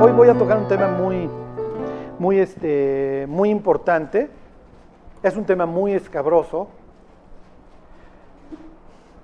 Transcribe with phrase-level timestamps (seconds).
[0.00, 1.28] hoy voy a tocar un tema muy,
[2.18, 4.30] muy, este, muy importante.
[5.22, 6.68] Es un tema muy escabroso,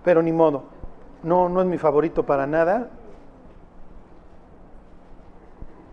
[0.05, 0.65] pero ni modo.
[1.23, 2.89] No, no es mi favorito para nada.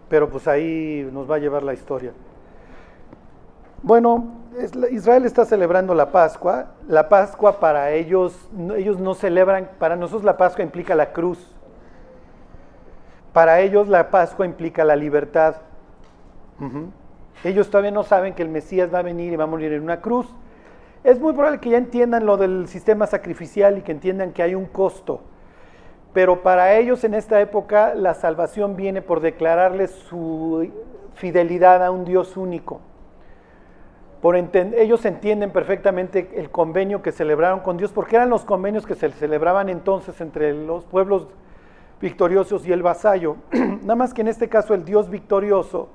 [0.10, 2.12] Pero pues ahí nos va a llevar la historia.
[3.84, 4.26] Bueno,
[4.92, 6.72] Israel está celebrando la Pascua.
[6.88, 11.56] La Pascua para ellos, ellos no celebran, para nosotros la Pascua implica la cruz.
[13.34, 15.56] Para ellos la Pascua implica la libertad.
[17.44, 19.82] Ellos todavía no saben que el Mesías va a venir y va a morir en
[19.82, 20.28] una cruz.
[21.04, 24.54] Es muy probable que ya entiendan lo del sistema sacrificial y que entiendan que hay
[24.54, 25.22] un costo.
[26.14, 30.70] Pero para ellos en esta época la salvación viene por declararles su
[31.16, 32.82] fidelidad a un Dios único.
[34.22, 38.94] Por ellos entienden perfectamente el convenio que celebraron con Dios, porque eran los convenios que
[38.94, 41.28] se celebraban entonces entre los pueblos
[42.02, 43.38] victoriosos y el vasallo.
[43.52, 45.90] Nada más que en este caso el Dios victorioso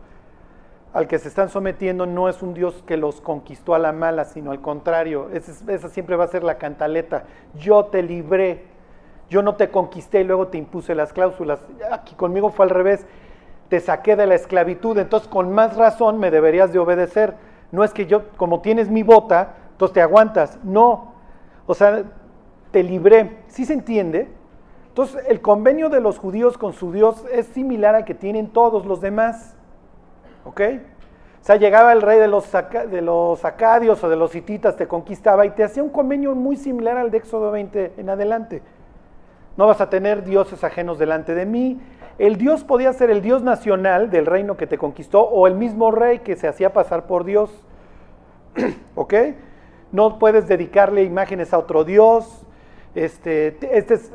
[0.97, 4.25] al que se están sometiendo no es un Dios que los conquistó a la mala,
[4.25, 5.29] sino al contrario.
[5.31, 7.25] Esa, siempre va a ser la cantaleta.
[7.59, 8.65] Yo te libré,
[9.29, 11.61] yo no te conquisté y luego te impuse las cláusulas.
[11.93, 13.07] Aquí conmigo fue al revés.
[13.69, 17.35] Te saqué de la esclavitud, entonces con más razón me deberías de obedecer.
[17.73, 20.59] No es que yo, como tienes mi bota, entonces te aguantas.
[20.65, 21.13] No.
[21.67, 22.05] O sea,
[22.71, 23.43] te libré.
[23.49, 24.31] ¿Sí se entiende?
[24.97, 28.87] Entonces, el convenio de los judíos con su Dios es similar al que tienen todos
[28.87, 29.55] los demás.
[30.47, 30.63] ¿Ok?
[31.43, 34.89] O sea, llegaba el rey de los, de los acadios o de los hititas, te
[34.89, 38.63] conquistaba y te hacía un convenio muy similar al de Éxodo 20 en adelante.
[39.59, 41.79] No vas a tener dioses ajenos delante de mí.
[42.17, 45.91] El Dios podía ser el Dios nacional del reino que te conquistó o el mismo
[45.91, 47.51] rey que se hacía pasar por Dios.
[48.95, 49.13] ¿Ok?
[49.93, 52.46] No puedes dedicarle imágenes a otro Dios,
[52.97, 53.59] este,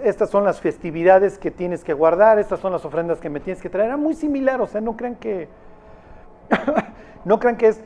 [0.04, 3.62] estas son las festividades que tienes que guardar, estas son las ofrendas que me tienes
[3.62, 3.88] que traer.
[3.88, 5.48] Era muy similar, o sea, no crean que,
[7.26, 7.84] no crean que es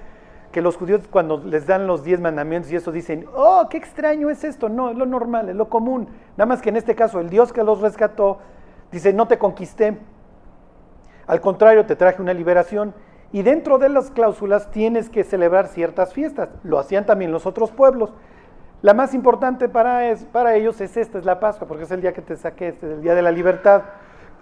[0.54, 4.30] que los judíos cuando les dan los diez mandamientos y eso dicen, oh, qué extraño
[4.30, 4.70] es esto.
[4.70, 6.08] No, es lo normal, es lo común.
[6.38, 8.40] Nada más que en este caso el Dios que los rescató
[8.90, 9.98] dice, no te conquisté.
[11.28, 12.94] Al contrario, te traje una liberación.
[13.34, 16.48] Y dentro de las cláusulas tienes que celebrar ciertas fiestas.
[16.64, 18.14] Lo hacían también los otros pueblos.
[18.86, 22.02] La más importante para, es, para ellos es esta, es la Pascua, porque es el
[22.02, 23.82] día que te saqué, este es el día de la libertad.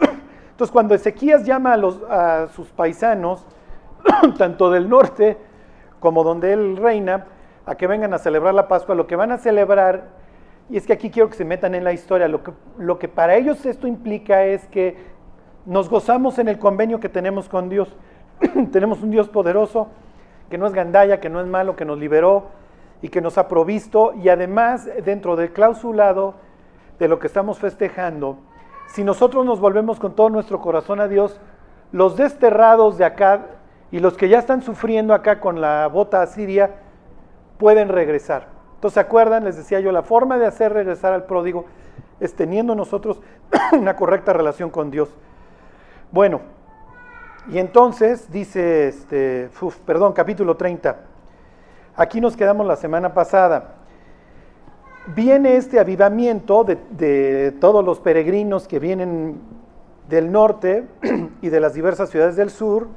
[0.51, 3.47] Entonces cuando Ezequías llama a, los, a sus paisanos,
[4.37, 5.37] tanto del norte
[6.01, 7.27] como donde él reina,
[7.65, 10.09] a que vengan a celebrar la Pascua, lo que van a celebrar,
[10.69, 13.07] y es que aquí quiero que se metan en la historia, lo que, lo que
[13.07, 14.97] para ellos esto implica es que
[15.65, 17.95] nos gozamos en el convenio que tenemos con Dios.
[18.73, 19.87] tenemos un Dios poderoso,
[20.49, 22.61] que no es gandalla, que no es malo, que nos liberó,
[23.03, 26.35] y que nos ha provisto y además dentro del clausulado
[26.97, 28.37] de lo que estamos festejando,
[28.87, 31.37] si nosotros nos volvemos con todo nuestro corazón a Dios,
[31.91, 33.41] los desterrados de acá
[33.91, 36.75] y los que ya están sufriendo acá con la bota asiria
[37.57, 38.47] pueden regresar.
[38.75, 39.43] Entonces, ¿se acuerdan?
[39.43, 41.65] Les decía yo, la forma de hacer regresar al pródigo
[42.21, 43.21] es teniendo nosotros
[43.73, 45.13] una correcta relación con Dios.
[46.09, 46.39] Bueno,
[47.51, 49.49] y entonces dice, este,
[49.85, 51.12] perdón, capítulo 30.
[51.95, 53.75] Aquí nos quedamos la semana pasada.
[55.15, 59.39] Viene este avivamiento de, todos los peregrinos que vienen
[60.09, 60.87] del norte
[61.41, 62.87] y de las diversas ciudades del sur,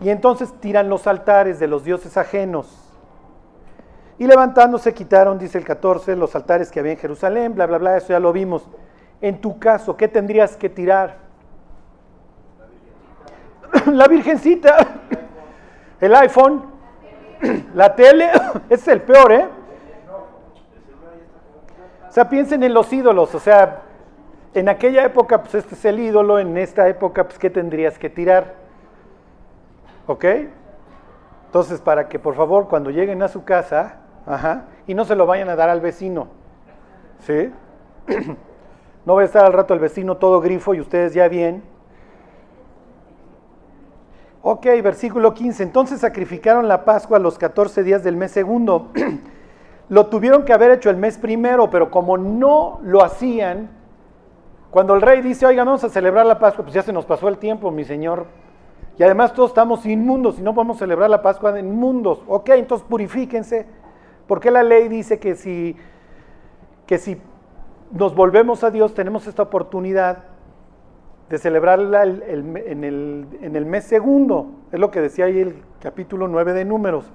[0.00, 2.78] y entonces tiran los altares de los dioses ajenos.
[4.18, 7.96] Y levantándose quitaron, dice el 14, los altares que había en Jerusalén, bla, bla, bla,
[7.96, 8.68] eso ya lo vimos.
[9.20, 11.18] En tu caso, ¿qué tendrías que tirar?
[13.86, 14.76] La virgencita,
[16.00, 16.71] el iPhone,
[17.74, 18.30] La tele
[18.70, 19.48] es el peor, ¿eh?
[22.08, 23.82] O sea, piensen en los ídolos, o sea,
[24.52, 28.10] en aquella época, pues este es el ídolo, en esta época, pues, ¿qué tendrías que
[28.10, 28.54] tirar?
[30.06, 30.24] ¿Ok?
[31.46, 35.24] Entonces, para que por favor, cuando lleguen a su casa, ajá, y no se lo
[35.24, 36.28] vayan a dar al vecino,
[37.20, 37.52] ¿sí?
[39.04, 41.64] No va a estar al rato el vecino todo grifo y ustedes ya bien,
[44.44, 45.62] Ok, versículo 15.
[45.62, 48.90] Entonces sacrificaron la Pascua los 14 días del mes segundo.
[49.88, 53.70] lo tuvieron que haber hecho el mes primero, pero como no lo hacían,
[54.70, 57.28] cuando el rey dice, oiga, vamos a celebrar la Pascua, pues ya se nos pasó
[57.28, 58.26] el tiempo, mi señor.
[58.98, 62.22] Y además todos estamos inmundos y no podemos celebrar la Pascua inmundos.
[62.26, 63.66] Ok, entonces purifíquense.
[64.26, 65.76] Porque la ley dice que si,
[66.86, 67.20] que si
[67.92, 70.31] nos volvemos a Dios tenemos esta oportunidad
[71.32, 74.50] de celebrarla en, el, mes segundo.
[74.70, 77.06] Es lo que decía ahí el capítulo 9 de Números.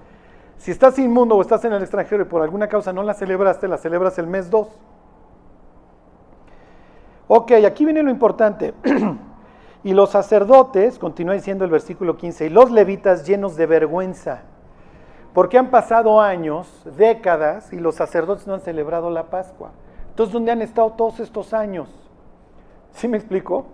[0.57, 3.67] Si estás inmundo o estás en el extranjero y por alguna causa no la celebraste,
[3.67, 4.67] la celebras el mes 2.
[7.27, 8.73] Ok, aquí viene lo importante.
[9.83, 14.41] Y los sacerdotes, continúa diciendo el versículo 15, y los levitas llenos de vergüenza,
[15.33, 16.67] porque han pasado años,
[16.97, 19.71] décadas, y los sacerdotes no han celebrado la Pascua.
[20.09, 21.87] Entonces, ¿dónde han estado todos estos años?
[22.91, 23.67] ¿Sí me explico?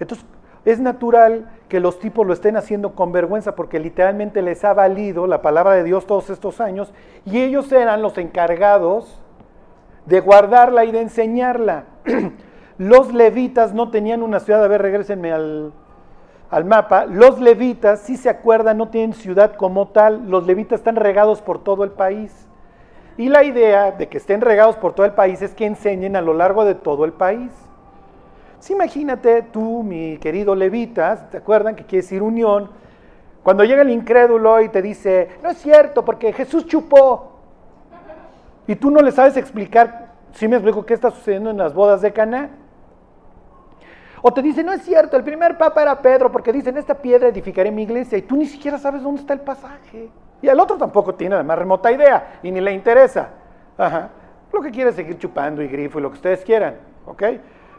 [0.00, 0.26] Entonces,
[0.64, 5.26] es natural que los tipos lo estén haciendo con vergüenza porque literalmente les ha valido
[5.26, 6.92] la palabra de Dios todos estos años
[7.24, 9.22] y ellos eran los encargados
[10.06, 11.84] de guardarla y de enseñarla.
[12.78, 15.72] Los levitas no tenían una ciudad, a ver, regresenme al,
[16.50, 17.04] al mapa.
[17.04, 20.30] Los levitas, si se acuerdan, no tienen ciudad como tal.
[20.30, 22.48] Los levitas están regados por todo el país.
[23.18, 26.22] Y la idea de que estén regados por todo el país es que enseñen a
[26.22, 27.52] lo largo de todo el país.
[28.60, 32.70] Si imagínate tú, mi querido levita, ¿te acuerdan que quiere decir unión?
[33.42, 37.38] Cuando llega el incrédulo y te dice, no es cierto, porque Jesús chupó.
[38.66, 42.02] Y tú no le sabes explicar, si me explico qué está sucediendo en las bodas
[42.02, 42.50] de Caná.
[44.20, 46.94] O te dice, no es cierto, el primer papa era Pedro, porque dice, en esta
[46.94, 50.10] piedra edificaré mi iglesia, y tú ni siquiera sabes dónde está el pasaje.
[50.42, 53.30] Y el otro tampoco tiene la más remota idea, y ni le interesa.
[53.78, 54.10] Ajá.
[54.52, 56.74] Lo que quiere es seguir chupando y grifo y lo que ustedes quieran,
[57.06, 57.22] ¿ok?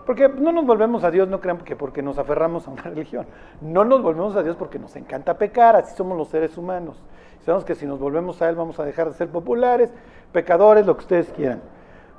[0.05, 3.25] Porque no nos volvemos a Dios, no crean que porque nos aferramos a una religión.
[3.61, 7.01] No nos volvemos a Dios porque nos encanta pecar, así somos los seres humanos.
[7.45, 9.91] Sabemos que si nos volvemos a Él vamos a dejar de ser populares,
[10.31, 11.61] pecadores, lo que ustedes quieran.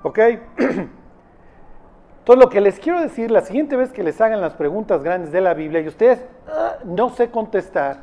[0.03, 0.19] ¿Ok?
[2.19, 5.33] Entonces lo que les quiero decir, la siguiente vez que les hagan las preguntas grandes
[5.33, 7.99] de la Biblia y ustedes ah, no sé contestar,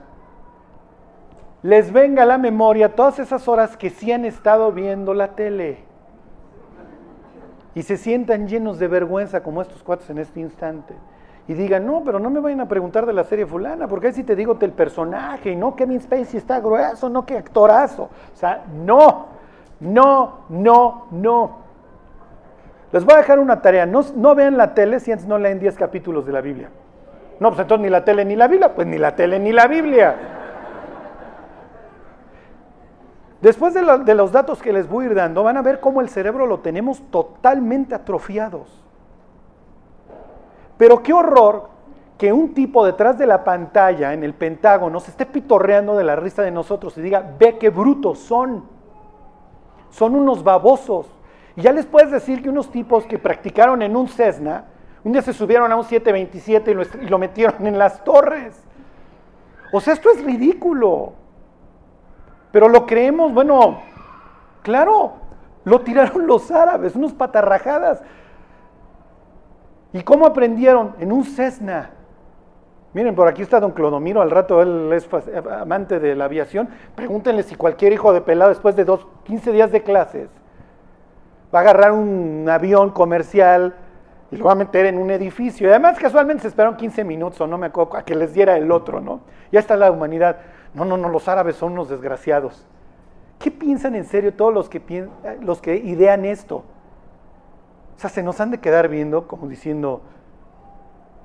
[1.61, 5.88] les venga a la memoria todas esas horas que sí han estado viendo la tele
[7.75, 10.95] y se sientan llenos de vergüenza como estos cuates en este instante
[11.49, 14.13] y digan, no, pero no me vayan a preguntar de la serie fulana, porque ahí
[14.13, 18.03] sí te digo el personaje, y no, Kevin Spacey está grueso, no, qué actorazo.
[18.03, 19.29] O sea, no,
[19.79, 21.57] no, no, no.
[22.91, 23.87] Les voy a dejar una tarea.
[23.87, 26.69] No, vean la tele si antes no leen 10 capítulos de la Biblia.
[27.39, 28.75] No, pues entonces ni la tele ni la Biblia.
[28.75, 30.15] Pues ni la tele ni la Biblia.
[33.41, 36.09] Después de, los datos que les voy a ir dando, van a ver cómo el
[36.09, 38.67] cerebro lo tenemos totalmente atrofiados.
[40.77, 41.69] Pero qué horror
[42.17, 46.17] que un tipo detrás de la pantalla en el Pentágono se esté pitorreando de la
[46.17, 48.65] risa de nosotros y diga, ve qué brutos son.
[49.89, 51.07] Son unos babosos.
[51.55, 54.65] Y ya les puedes decir que unos tipos que practicaron en un Cessna,
[55.05, 58.61] un día se subieron a un 727 y y lo metieron en las torres.
[59.71, 61.13] O sea, esto es ridículo.
[62.51, 63.81] Pero lo creemos, bueno,
[64.61, 65.13] claro,
[65.65, 68.01] lo tiraron los árabes, unos patarrajadas.
[69.93, 70.95] ¿Y cómo aprendieron?
[70.99, 71.91] En un Cessna.
[72.93, 75.07] Miren, por aquí está don Clodomiro, al rato él es
[75.51, 76.69] amante de la aviación.
[76.95, 80.29] Pregúntenle si cualquier hijo de pelado después de dos, 15 días de clases
[81.53, 83.75] va a agarrar un avión comercial
[84.31, 85.67] y lo va a meter en un edificio.
[85.67, 88.57] Y además, casualmente se esperaron 15 minutos, o no me acuerdo, a que les diera
[88.57, 89.21] el otro, ¿no?
[89.51, 90.37] Ya está la humanidad.
[90.73, 92.65] No, no, no, los árabes son unos desgraciados.
[93.39, 95.07] ¿Qué piensan en serio todos los que,
[95.41, 96.57] los que idean esto?
[97.95, 100.01] O sea, se nos han de quedar viendo como diciendo,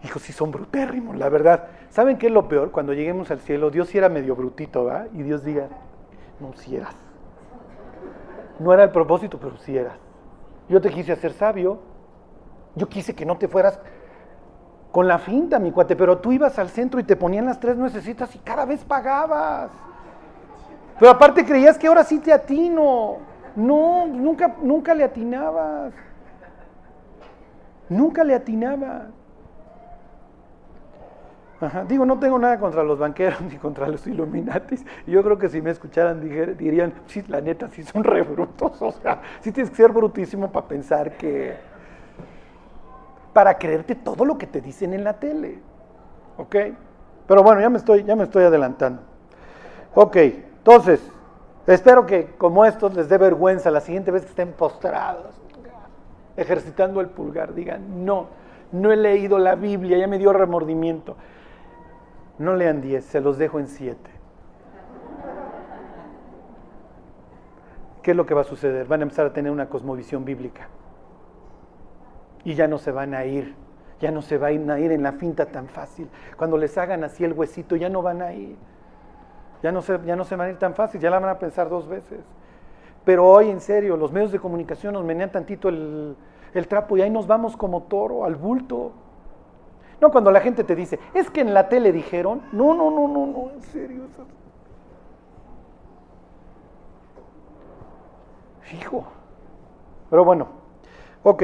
[0.03, 1.67] hijos, sí son brutérrimos, la verdad.
[1.91, 2.71] ¿Saben qué es lo peor?
[2.71, 5.07] Cuando lleguemos al cielo, Dios sí era medio brutito, ¿va?
[5.13, 5.69] Y Dios diga,
[6.41, 6.95] no, si eras.
[8.59, 9.99] No era el propósito, pero si eras.
[10.69, 11.79] Yo te quise hacer sabio.
[12.77, 13.79] Yo quise que no te fueras
[14.95, 17.77] con la finta, mi cuate, pero tú ibas al centro y te ponían las tres
[17.77, 19.73] nuecesitas y cada vez pagabas.
[21.01, 23.17] Pero aparte creías que ahora sí te atino.
[23.57, 25.93] No, nunca, nunca le atinabas.
[27.89, 29.09] Nunca le atinabas.
[31.89, 34.87] Digo, no tengo nada contra los banqueros ni contra los Illuminatis.
[35.09, 38.81] Yo creo que si me escucharan dirían, sí, la neta, sí son re brutos.
[38.81, 41.74] O sea, sí tienes que ser brutísimo para pensar que...
[43.35, 45.59] Para creerte todo lo que te dicen en la tele.
[46.39, 46.57] ¿Ok?
[47.27, 49.03] Pero bueno, ya me estoy, ya me estoy adelantando.
[49.95, 51.01] Ok, entonces,
[51.67, 55.35] espero que como estos les dé vergüenza la siguiente vez que estén postrados,
[56.37, 58.27] ejercitando el pulgar, digan, no,
[58.73, 61.17] no he leído la Biblia, ya me dio remordimiento.
[62.39, 63.99] No lean 10, se los dejo en 7.
[68.03, 68.87] ¿Qué es lo que va a suceder?
[68.87, 70.69] Van a empezar a tener una cosmovisión bíblica.
[72.45, 73.55] Y ya no se van a ir,
[74.01, 76.09] ya no se van a ir en la finta tan fácil.
[76.37, 78.57] Cuando les hagan así el huesito, ya no van a ir.
[79.63, 81.39] Ya no se, ya no se van a ir tan fácil, ya la van a
[81.39, 82.21] pensar dos veces.
[83.05, 86.17] Pero hoy, en serio, los medios de comunicación nos menean tantito el,
[86.53, 88.93] el trapo y ahí nos vamos como toro al bulto.
[90.01, 93.09] No cuando la gente te dice, es que en la tele dijeron, no, no, no,
[93.09, 94.03] no, no, en serio.
[98.73, 99.05] Hijo.
[100.11, 100.49] Pero bueno,
[101.23, 101.43] ok.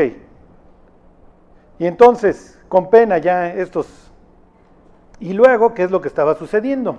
[1.81, 4.13] Y entonces, con pena ya estos
[5.19, 6.99] Y luego, ¿qué es lo que estaba sucediendo?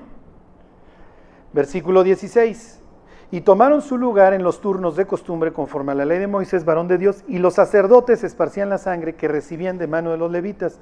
[1.54, 2.82] Versículo 16.
[3.30, 6.66] Y tomaron su lugar en los turnos de costumbre conforme a la ley de Moisés,
[6.66, 10.32] varón de Dios, y los sacerdotes esparcían la sangre que recibían de mano de los
[10.32, 10.80] levitas.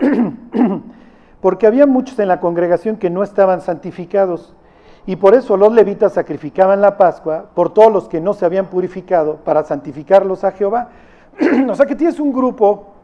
[1.42, 4.56] Porque había muchos en la congregación que no estaban santificados.
[5.04, 8.70] Y por eso los levitas sacrificaban la Pascua por todos los que no se habían
[8.70, 10.88] purificado para santificarlos a Jehová.
[11.68, 12.94] o sea que tienes un grupo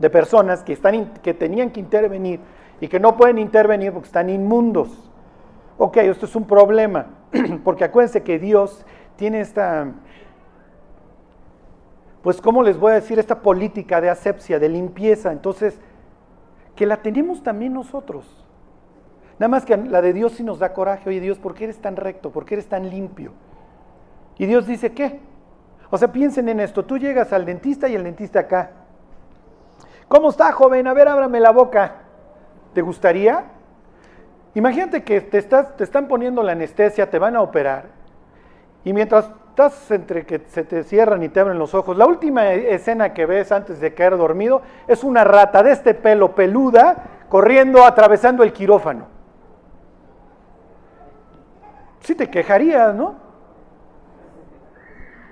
[0.00, 2.40] de personas que, están, que tenían que intervenir
[2.80, 5.10] y que no pueden intervenir porque están inmundos.
[5.78, 7.06] Ok, esto es un problema,
[7.64, 8.84] porque acuérdense que Dios
[9.16, 9.92] tiene esta,
[12.22, 13.18] pues, ¿cómo les voy a decir?
[13.18, 15.32] Esta política de asepsia, de limpieza.
[15.32, 15.80] Entonces,
[16.76, 18.46] que la tenemos también nosotros.
[19.38, 21.08] Nada más que la de Dios sí nos da coraje.
[21.08, 22.30] Oye Dios, ¿por qué eres tan recto?
[22.30, 23.32] ¿Por qué eres tan limpio?
[24.36, 25.20] Y Dios dice, ¿qué?
[25.88, 26.84] O sea, piensen en esto.
[26.84, 28.72] Tú llegas al dentista y el dentista acá.
[30.10, 30.88] ¿Cómo está, joven?
[30.88, 31.92] A ver, ábrame la boca.
[32.74, 33.44] ¿Te gustaría?
[34.54, 37.84] Imagínate que te, estás, están poniendo la anestesia, te van a operar.
[38.82, 42.50] Y mientras estás entre que se te cierran y te abren los ojos, la última
[42.52, 47.84] escena que ves antes de caer dormido es una rata de este pelo peluda corriendo,
[47.84, 49.06] atravesando el quirófano.
[52.00, 53.14] Sí te quejarías, ¿no?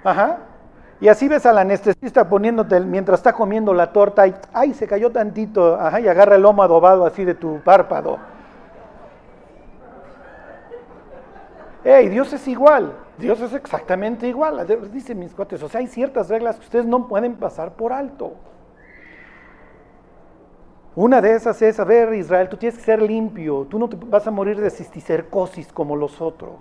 [0.04, 0.38] Ajá.
[1.00, 5.12] Y así ves al anestesista poniéndote mientras está comiendo la torta y, ay, se cayó
[5.12, 8.18] tantito, ajá, y agarra el lomo adobado así de tu párpado.
[11.84, 14.66] Hey, Dios es igual, Dios es exactamente igual.
[14.92, 18.32] Dicen mis cuates, o sea, hay ciertas reglas que ustedes no pueden pasar por alto.
[20.96, 23.96] Una de esas es, a ver, Israel, tú tienes que ser limpio, tú no te
[23.96, 26.56] vas a morir de cisticercosis como los otros.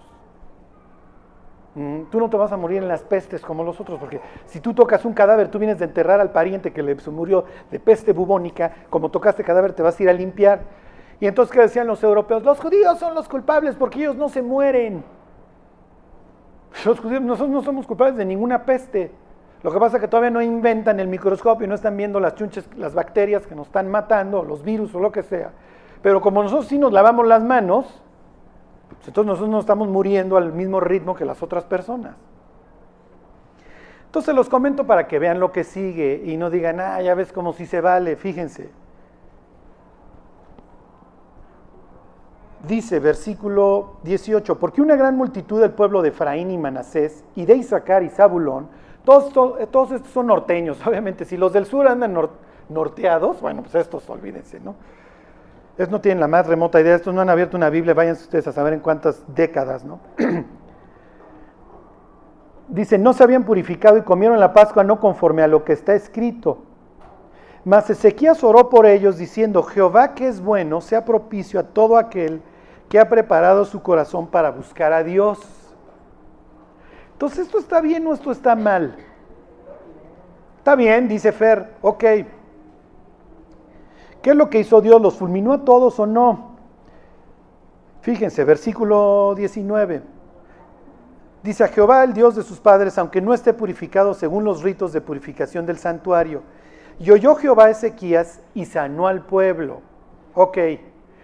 [1.77, 4.60] Mm, tú no te vas a morir en las pestes como los otros, porque si
[4.60, 8.13] tú tocas un cadáver, tú vienes de enterrar al pariente que le murió de peste
[8.13, 10.62] bubónica, como tocaste cadáver te vas a ir a limpiar.
[11.19, 12.41] Y entonces, ¿qué decían los europeos?
[12.41, 15.03] Los judíos son los culpables porque ellos no se mueren.
[16.84, 19.12] Los judíos, nosotros no somos culpables de ninguna peste.
[19.62, 22.34] Lo que pasa es que todavía no inventan el microscopio y no están viendo las
[22.34, 25.51] chunches, las bacterias que nos están matando, los virus o lo que sea.
[26.01, 28.01] Pero como nosotros sí nos lavamos las manos,
[29.06, 32.15] entonces nosotros no estamos muriendo al mismo ritmo que las otras personas.
[34.06, 37.32] Entonces los comento para que vean lo que sigue y no digan, ah, ya ves
[37.32, 38.70] como si se vale, fíjense.
[42.67, 47.56] dice versículo 18, porque una gran multitud del pueblo de Efraín y Manasés, y de
[47.56, 48.67] Isaacar y Zabulón,
[49.03, 49.32] todos,
[49.72, 52.17] todos estos son norteños, obviamente, si los del sur andan
[52.70, 54.75] norteados, bueno, pues estos olvídense, ¿no?
[55.77, 58.48] Estos no tienen la más remota idea, estos no han abierto una Biblia, vayan ustedes
[58.48, 60.00] a saber en cuántas décadas, ¿no?
[62.67, 65.93] Dice, no se habían purificado y comieron la Pascua no conforme a lo que está
[65.93, 66.63] escrito.
[67.63, 72.41] Mas Ezequías oró por ellos diciendo, Jehová que es bueno, sea propicio a todo aquel
[72.89, 75.39] que ha preparado su corazón para buscar a Dios.
[77.13, 78.96] Entonces, ¿esto está bien o esto está mal?
[80.57, 82.03] Está bien, dice Fer, ok.
[84.27, 85.01] ¿Qué es lo que hizo Dios?
[85.01, 86.57] ¿Los fulminó a todos o no?
[88.01, 90.01] Fíjense, versículo 19.
[91.41, 94.91] Dice a Jehová, el Dios de sus padres, aunque no esté purificado según los ritos
[94.91, 96.41] de purificación del santuario.
[97.00, 99.79] Y oyó Jehová a Ezequías y sanó al pueblo.
[100.34, 100.57] Ok,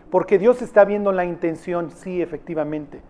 [0.09, 3.01] porque Dios está viendo la intención, sí, efectivamente.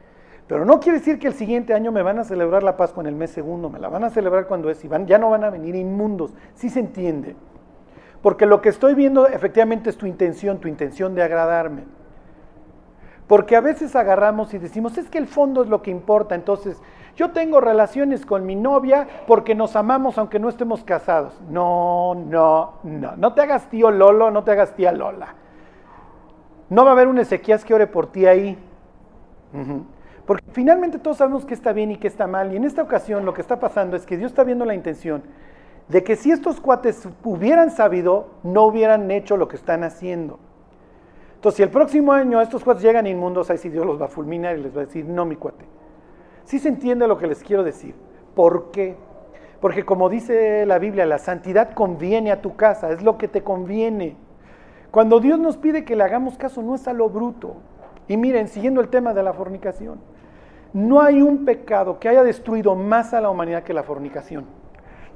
[0.48, 3.10] Pero no quiere decir que el siguiente año me van a celebrar la Pascua en
[3.10, 5.44] el mes segundo, me la van a celebrar cuando es y van, ya no van
[5.44, 6.34] a venir inmundos.
[6.56, 7.36] Sí se entiende.
[8.24, 11.84] Porque lo que estoy viendo efectivamente es tu intención, tu intención de agradarme.
[13.28, 16.34] Porque a veces agarramos y decimos, es que el fondo es lo que importa.
[16.34, 16.82] Entonces,
[17.18, 21.38] yo tengo relaciones con mi novia porque nos amamos aunque no estemos casados.
[21.50, 23.18] No, no, no.
[23.18, 25.36] No te hagas tío Lolo, no te hagas tía Lola.
[26.70, 28.58] No va a haber un Ezequías que ore por ti ahí.
[30.26, 32.54] Porque finalmente todos sabemos qué está bien y qué está mal.
[32.54, 35.24] Y en esta ocasión lo que está pasando es que Dios está viendo la intención
[35.88, 40.40] de que si estos cuates hubieran sabido, no hubieran hecho lo que están haciendo.
[41.36, 44.10] Entonces, si el próximo año estos cuates llegan inmundos, ahí sí Dios los va a
[44.10, 45.66] fulminar y les va a decir, no, mi cuate.
[46.46, 47.96] Sí se entiende lo que les quiero decir.
[48.34, 48.96] ¿Por qué?
[49.60, 53.44] Porque como dice la Biblia, la santidad conviene a tu casa, es lo que te
[53.44, 54.16] conviene.
[54.92, 57.56] Cuando Dios nos pide que le hagamos caso, no es a lo bruto.
[58.08, 60.00] Y miren, siguiendo el tema de la fornicación,
[60.74, 64.46] no hay un pecado que haya destruido más a la humanidad que la fornicación.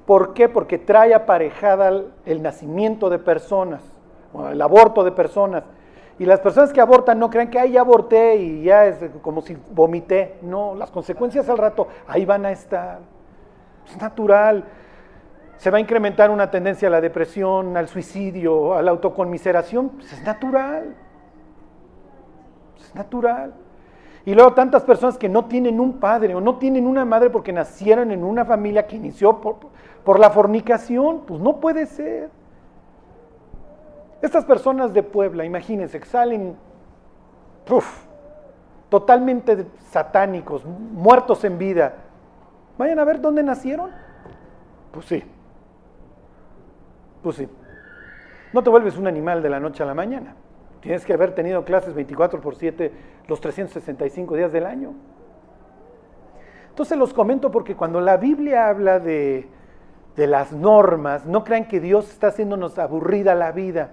[0.08, 0.50] ¿Por qué?
[0.50, 1.92] Porque trae aparejada
[2.26, 3.84] el nacimiento de personas,
[4.52, 5.64] el aborto de personas.
[6.18, 9.56] Y las personas que abortan no crean que ya aborté y ya es como si
[9.72, 10.40] vomité.
[10.42, 13.02] No, las consecuencias al rato ahí van a estar.
[13.88, 14.66] Es natural
[15.58, 20.14] se va a incrementar una tendencia a la depresión, al suicidio, a la autoconmiseración, pues
[20.14, 20.96] es natural.
[22.80, 23.54] Es natural.
[24.26, 27.52] Y luego tantas personas que no tienen un padre o no tienen una madre porque
[27.52, 29.58] nacieron en una familia que inició por,
[30.08, 31.24] por la fornicación.
[31.26, 32.30] Pues no puede ser.
[34.22, 36.56] Estas personas de Puebla, imagínense, que salen
[38.88, 41.96] totalmente satánicos, muertos en vida.
[42.78, 43.92] Vayan a ver dónde nacieron.
[44.94, 45.22] Pues sí.
[47.22, 47.50] Pues sí.
[48.54, 50.36] No te vuelves un animal de la noche a la mañana.
[50.80, 52.94] Tienes que haber tenido clases 24 por 7
[53.28, 54.94] los 365 días del año.
[56.70, 59.57] Entonces los comento porque cuando la Biblia habla de,
[60.18, 63.92] de las normas, no crean que Dios está haciéndonos aburrida la vida.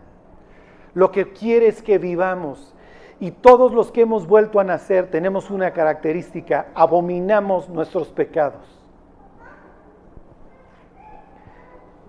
[0.94, 2.74] Lo que quiere es que vivamos.
[3.20, 8.62] Y todos los que hemos vuelto a nacer tenemos una característica, abominamos nuestros pecados.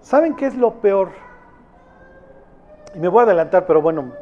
[0.01, 1.10] ¿Saben qué es lo peor?
[2.95, 4.13] Y me voy a adelantar, pero bueno,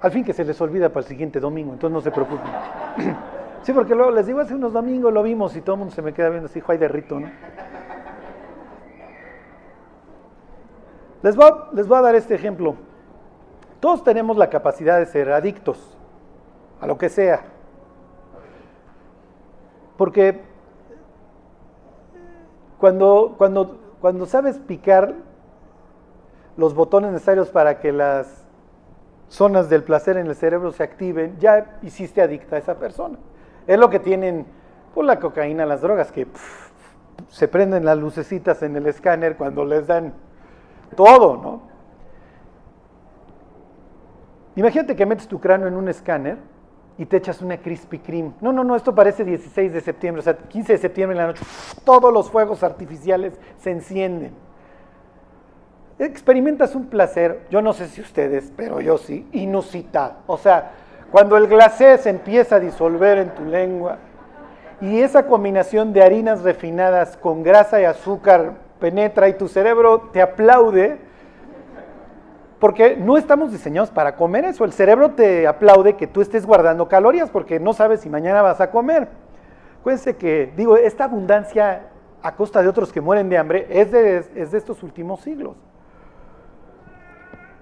[0.00, 2.50] al fin que se les olvida para el siguiente domingo, entonces no se preocupen.
[3.60, 6.00] Sí, porque luego les digo, hace unos domingos lo vimos y todo el mundo se
[6.00, 7.28] me queda viendo así, de rito, ¿no?
[11.22, 12.76] Les voy, les voy a dar este ejemplo.
[13.80, 15.96] Todos tenemos la capacidad de ser adictos
[16.80, 17.42] a lo que sea.
[19.96, 20.40] Porque
[22.78, 25.14] cuando, cuando, cuando sabes picar
[26.56, 28.44] los botones necesarios para que las
[29.28, 33.18] zonas del placer en el cerebro se activen, ya hiciste adicta a esa persona.
[33.66, 34.46] Es lo que tienen
[34.94, 36.26] por la cocaína, las drogas, que
[37.28, 40.14] se prenden las lucecitas en el escáner cuando les dan
[40.96, 41.62] todo, ¿no?
[44.56, 46.36] Imagínate que metes tu cráneo en un escáner
[46.98, 48.32] y te echas una Krispy Kreme.
[48.40, 51.28] No, no, no, esto parece 16 de septiembre, o sea, 15 de septiembre en la
[51.28, 51.44] noche,
[51.84, 54.32] todos los fuegos artificiales se encienden.
[56.00, 60.14] Experimentas un placer, yo no sé si ustedes, pero yo sí, inusitado.
[60.26, 60.72] O sea,
[61.10, 63.98] cuando el glacé se empieza a disolver en tu lengua
[64.80, 70.22] y esa combinación de harinas refinadas con grasa y azúcar penetra y tu cerebro te
[70.22, 70.98] aplaude,
[72.58, 74.64] porque no estamos diseñados para comer eso.
[74.64, 78.60] El cerebro te aplaude que tú estés guardando calorías porque no sabes si mañana vas
[78.60, 79.08] a comer.
[79.80, 81.88] Acuérdense que, digo, esta abundancia
[82.22, 85.56] a costa de otros que mueren de hambre es de, es de estos últimos siglos.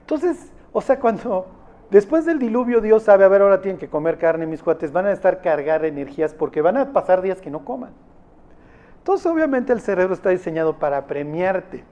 [0.01, 1.47] Entonces, o sea, cuando
[1.91, 5.07] después del diluvio Dios sabe, a ver, ahora tienen que comer carne, mis cuates, van
[5.07, 7.93] a estar cargar energías porque van a pasar días que no coman.
[9.07, 11.85] Entonces, obviamente el cerebro está diseñado para premiarte.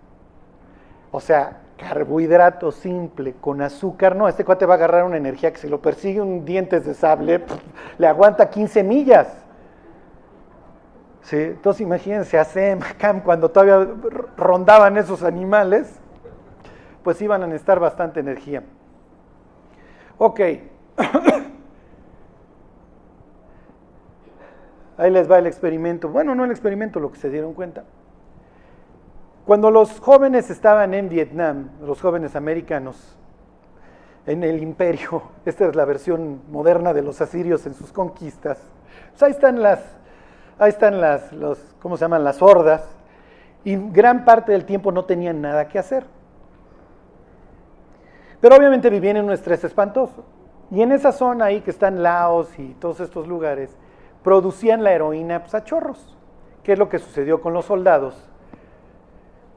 [1.12, 5.58] O sea, carbohidrato simple con azúcar, no, este cuate va a agarrar una energía que
[5.58, 7.44] si lo persigue un dientes de sable,
[7.98, 9.28] le aguanta 15 millas.
[11.22, 11.36] ¿Sí?
[11.36, 12.80] Entonces imagínense a Sem,
[13.22, 13.94] cuando todavía
[14.36, 16.00] rondaban esos animales,
[17.04, 18.64] pues iban a necesitar bastante energía.
[20.18, 20.40] Ok.
[24.96, 26.08] Ahí les va el experimento.
[26.08, 27.84] Bueno, no el experimento, lo que se dieron cuenta.
[29.44, 33.16] Cuando los jóvenes estaban en Vietnam, los jóvenes americanos,
[34.26, 38.58] en el imperio, esta es la versión moderna de los asirios en sus conquistas,
[39.10, 39.80] pues ahí están las,
[40.58, 42.24] ahí están las, los, ¿cómo se llaman?
[42.24, 42.88] Las hordas,
[43.64, 46.06] y gran parte del tiempo no tenían nada que hacer.
[48.40, 50.24] Pero obviamente vivían en un estrés espantoso.
[50.70, 53.74] Y en esa zona ahí que están Laos y todos estos lugares,
[54.24, 56.16] producían la heroína pues, a chorros.
[56.64, 58.30] ¿Qué es lo que sucedió con los soldados?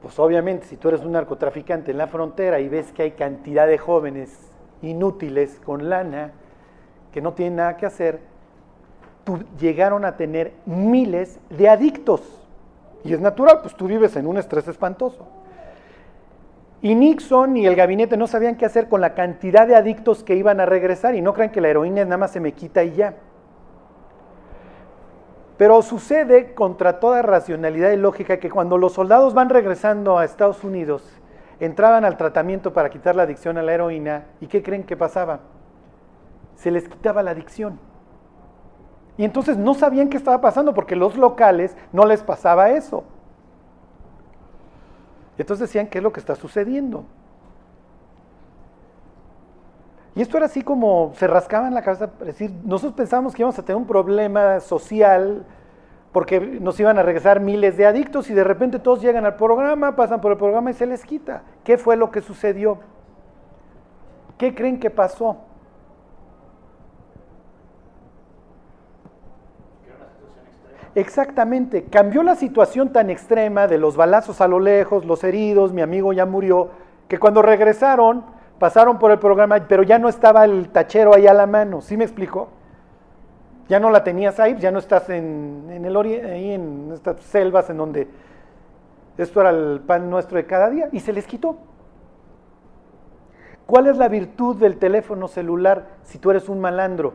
[0.00, 3.66] pues obviamente si tú eres un narcotraficante en la frontera y ves que hay cantidad
[3.66, 4.52] de jóvenes
[4.82, 6.32] inútiles con lana
[7.12, 8.20] que no tienen nada que hacer,
[9.24, 12.20] tú, llegaron a tener miles de adictos.
[13.02, 15.26] Y es natural, pues tú vives en un estrés espantoso.
[16.80, 20.36] Y Nixon y el gabinete no sabían qué hacer con la cantidad de adictos que
[20.36, 22.92] iban a regresar y no crean que la heroína nada más se me quita y
[22.92, 23.14] ya.
[25.58, 30.62] Pero sucede contra toda racionalidad y lógica que cuando los soldados van regresando a Estados
[30.62, 31.02] Unidos,
[31.58, 35.40] entraban al tratamiento para quitar la adicción a la heroína, ¿y qué creen que pasaba?
[36.54, 37.80] Se les quitaba la adicción.
[39.16, 43.02] Y entonces no sabían qué estaba pasando porque los locales no les pasaba eso.
[45.36, 47.04] Y entonces decían, ¿qué es lo que está sucediendo?
[50.14, 53.62] Y esto era así como se rascaban la cabeza, decir, nosotros pensábamos que íbamos a
[53.62, 55.44] tener un problema social
[56.12, 59.94] porque nos iban a regresar miles de adictos y de repente todos llegan al programa,
[59.94, 61.42] pasan por el programa y se les quita.
[61.64, 62.78] ¿Qué fue lo que sucedió?
[64.38, 65.36] ¿Qué creen que pasó?
[70.94, 75.82] Exactamente, cambió la situación tan extrema de los balazos a lo lejos, los heridos, mi
[75.82, 76.70] amigo ya murió,
[77.06, 78.24] que cuando regresaron
[78.58, 81.96] pasaron por el programa, pero ya no estaba el tachero ahí a la mano, ¿sí
[81.96, 82.48] me explicó?
[83.68, 87.76] Ya no la tenías ahí, ya no estás en, el ahí en estas selvas en
[87.76, 88.08] donde
[89.18, 91.56] esto era el pan nuestro de cada día y se les quitó.
[93.66, 97.14] ¿Cuál es la virtud del teléfono celular si tú eres un malandro?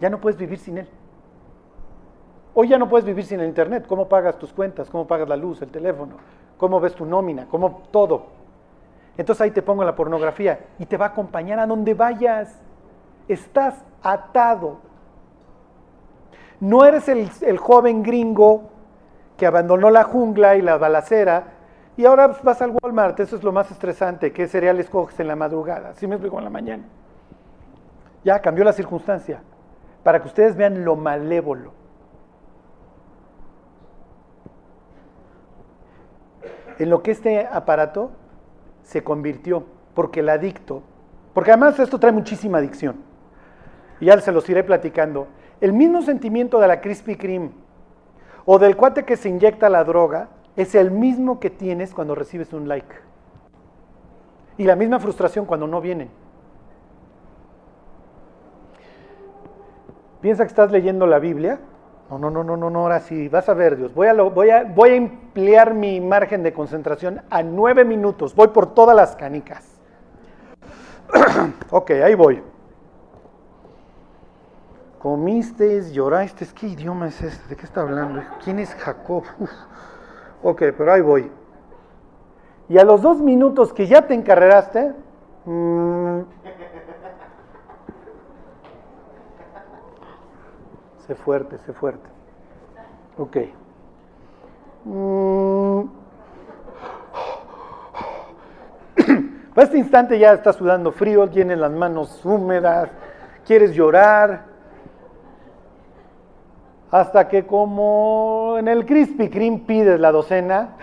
[0.00, 0.88] Ya no puedes vivir sin él.
[2.54, 3.84] Hoy ya no puedes vivir sin el Internet.
[3.86, 4.88] ¿Cómo pagas tus cuentas?
[4.88, 6.16] ¿Cómo pagas la luz, el teléfono?
[6.56, 7.46] ¿Cómo ves tu nómina?
[7.50, 8.43] ¿Cómo todo?
[9.16, 12.60] Entonces ahí te pongo la pornografía y te va a acompañar a donde vayas.
[13.28, 14.78] Estás atado.
[16.60, 18.70] No eres el, el joven gringo
[19.36, 21.54] que abandonó la jungla y la balacera
[21.96, 25.36] y ahora vas al Walmart, eso es lo más estresante, ¿qué cereales coges en la
[25.36, 25.90] madrugada?
[25.90, 26.84] Así me explico en la mañana.
[28.24, 29.42] Ya cambió la circunstancia,
[30.02, 31.72] para que ustedes vean lo malévolo.
[36.78, 38.10] En lo que este aparato
[38.84, 40.82] se convirtió, porque el adicto,
[41.32, 42.96] porque además esto trae muchísima adicción,
[44.00, 45.26] y ya se los iré platicando,
[45.60, 47.50] el mismo sentimiento de la Krispy Kreme
[48.44, 52.52] o del cuate que se inyecta la droga, es el mismo que tienes cuando recibes
[52.52, 52.94] un like.
[54.56, 56.10] Y la misma frustración cuando no vienen.
[60.20, 61.58] Piensa que estás leyendo la Biblia.
[62.18, 63.94] No, no, no, no, no, ahora sí, vas a ver Dios.
[63.94, 68.34] Voy a, voy, a, voy a emplear mi margen de concentración a nueve minutos.
[68.34, 69.64] Voy por todas las canicas.
[71.70, 72.42] ok, ahí voy.
[74.98, 76.52] Comisteis, llorasteis.
[76.52, 77.48] ¿Qué idioma es este?
[77.48, 78.22] ¿De qué está hablando?
[78.42, 79.24] ¿Quién es Jacob?
[80.42, 81.30] Ok, pero ahí voy.
[82.68, 84.92] Y a los dos minutos que ya te encarreraste,
[85.44, 86.20] mm,
[91.06, 92.08] sé fuerte, sé fuerte.
[93.18, 93.36] Ok.
[94.84, 95.82] Mm,
[99.54, 102.88] para este instante ya estás sudando frío, tienes las manos húmedas,
[103.46, 104.54] quieres llorar,
[106.90, 110.76] hasta que como en el Krispy Kreme pides la docena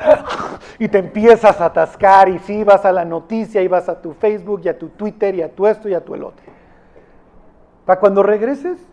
[0.77, 4.13] y te empiezas a atascar y sí vas a la noticia y vas a tu
[4.13, 6.45] Facebook y a tu Twitter y a tu esto y a tu el otro.
[7.86, 8.90] Para cuando regreses,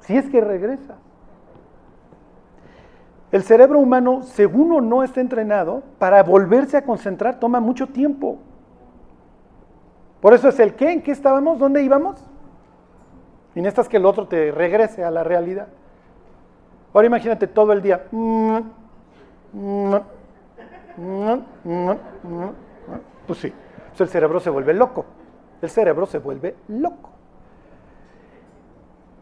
[0.00, 0.96] si es que regresa.
[3.32, 8.38] El cerebro humano, según o no está entrenado, para volverse a concentrar toma mucho tiempo.
[10.20, 12.24] Por eso es el qué, en qué estábamos, dónde íbamos.
[13.54, 15.68] Y necesitas que el otro te regrese a la realidad.
[16.92, 18.04] Ahora imagínate todo el día.
[23.26, 23.52] Pues sí,
[23.98, 25.04] el cerebro se vuelve loco.
[25.60, 27.10] El cerebro se vuelve loco.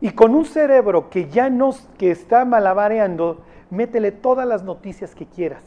[0.05, 3.38] Y con un cerebro que ya no que está malabareando,
[3.71, 5.64] métele todas las noticias que quieras.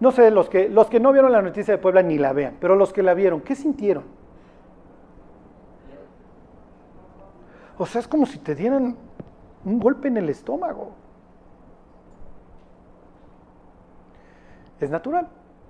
[0.00, 2.58] No sé, los que, los que no vieron la noticia de Puebla ni la vean,
[2.60, 4.04] pero los que la vieron, ¿qué sintieron?
[7.78, 8.98] O sea, es como si te dieran
[9.64, 10.90] un golpe en el estómago.
[14.78, 15.26] Es natural.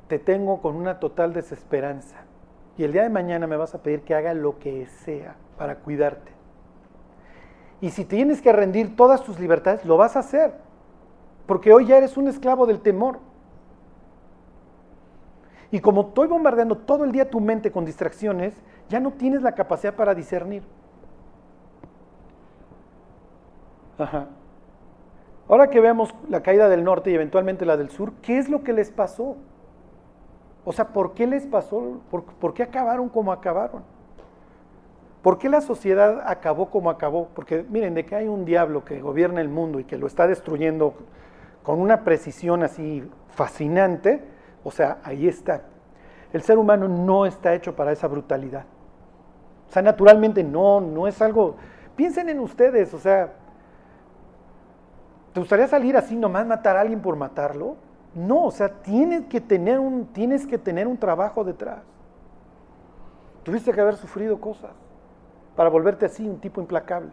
[0.08, 2.16] Te tengo con una total desesperanza.
[2.76, 5.76] Y el día de mañana me vas a pedir que haga lo que sea para
[5.76, 6.39] cuidarte.
[7.80, 10.54] Y si tienes que rendir todas tus libertades, lo vas a hacer.
[11.46, 13.18] Porque hoy ya eres un esclavo del temor.
[15.70, 18.54] Y como estoy bombardeando todo el día tu mente con distracciones,
[18.88, 20.62] ya no tienes la capacidad para discernir.
[25.48, 28.62] Ahora que vemos la caída del norte y eventualmente la del sur, ¿qué es lo
[28.62, 29.36] que les pasó?
[30.64, 32.00] O sea, ¿por qué les pasó?
[32.10, 33.82] ¿Por, qué acabaron como acabaron?
[35.22, 37.28] ¿Por qué la sociedad acabó como acabó?
[37.34, 40.26] Porque miren, de que hay un diablo que gobierna el mundo y que lo está
[40.26, 40.94] destruyendo
[41.62, 44.24] con una precisión así fascinante,
[44.64, 45.62] o sea, ahí está.
[46.32, 48.64] El ser humano no está hecho para esa brutalidad.
[49.68, 51.56] O sea, naturalmente no, no es algo...
[51.96, 53.34] Piensen en ustedes, o sea,
[55.32, 57.76] ¿Te gustaría salir así nomás matar a alguien por matarlo?
[58.14, 61.82] No, o sea, tienes que tener un, tienes que tener un trabajo detrás.
[63.44, 64.72] Tuviste que haber sufrido cosas
[65.56, 67.10] para volverte así, un tipo implacable.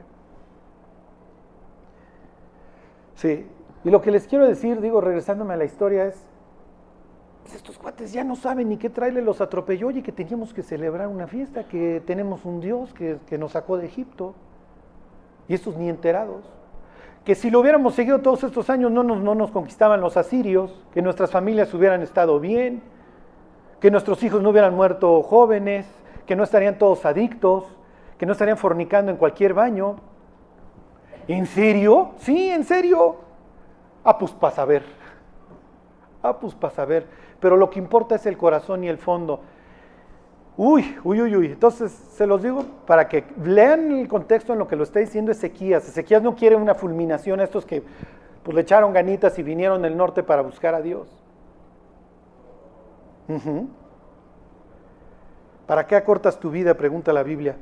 [3.16, 3.48] Sí,
[3.84, 6.24] y lo que les quiero decir, digo, regresándome a la historia, es,
[7.44, 10.64] pues estos cuates ya no saben ni qué traerle los atropelló y que teníamos que
[10.64, 14.36] celebrar una fiesta, que tenemos un Dios que, que nos sacó de Egipto.
[15.48, 16.44] Y estos ni enterados
[17.28, 20.82] que si lo hubiéramos seguido todos estos años no nos, no nos conquistaban los asirios,
[20.94, 22.82] que nuestras familias hubieran estado bien,
[23.82, 25.86] que nuestros hijos no hubieran muerto jóvenes,
[26.26, 27.66] que no estarían todos adictos,
[28.18, 29.98] que no estarían fornicando en cualquier baño.
[31.28, 32.12] ¿En serio?
[32.20, 33.18] Sí, en serio.
[34.04, 34.84] Ah, pues para saber.
[36.24, 37.06] Ah, pues para saber.
[37.40, 39.42] Pero lo que importa es el corazón y el fondo.
[40.56, 41.46] Uy, uy, uy, uy.
[41.48, 45.32] Entonces se los digo para que lean el contexto en lo que lo está diciendo
[45.32, 45.88] Ezequías.
[45.88, 47.84] Ezequías no quiere una fulminación a estos que
[48.44, 51.08] pues, le echaron ganitas y vinieron del norte para buscar a Dios.
[55.68, 56.74] ¿Para qué acortas tu vida?
[56.74, 57.58] Pregunta la Biblia.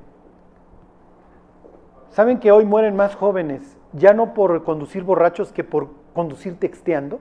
[2.15, 7.19] ¿Saben que hoy mueren más jóvenes, ya no por conducir borrachos que por conducir texteando?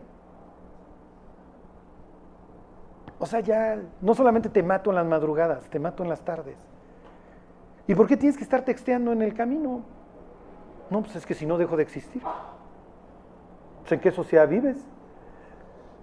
[3.18, 6.56] O sea, ya no solamente te mato en las madrugadas, te mato en las tardes.
[7.88, 9.82] ¿Y por qué tienes que estar texteando en el camino?
[10.90, 12.22] No, pues es que si no dejo de existir.
[13.80, 14.76] Pues, ¿En qué sociedad vives?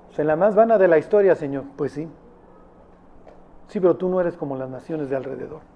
[0.07, 1.63] Pues en la más vana de la historia, Señor.
[1.77, 2.09] Pues sí.
[3.69, 5.70] Sí, pero tú no eres como las naciones de alrededor.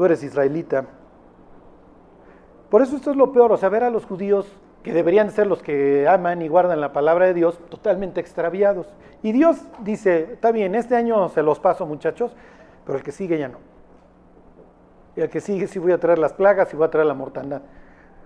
[0.00, 0.86] Tú eres israelita.
[2.70, 4.50] Por eso esto es lo peor, o sea, ver a los judíos
[4.82, 8.86] que deberían ser los que aman y guardan la palabra de Dios, totalmente extraviados.
[9.22, 12.34] Y Dios dice, está bien, este año se los paso muchachos,
[12.86, 13.58] pero el que sigue ya no.
[15.16, 17.12] Y el que sigue sí voy a traer las plagas y voy a traer la
[17.12, 17.60] mortandad,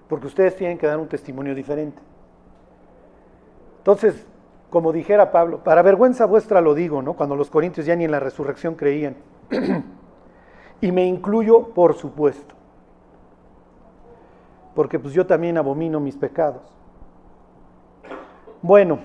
[0.09, 2.01] porque ustedes tienen que dar un testimonio diferente.
[3.79, 4.25] Entonces,
[4.71, 7.15] como dijera Pablo, para vergüenza vuestra lo digo, ¿no?
[7.15, 9.17] Cuando los corintios ya ni en la resurrección creían.
[10.85, 12.55] y me incluyo, por supuesto
[14.75, 16.63] porque pues yo también abomino mis pecados.
[18.61, 18.99] Bueno,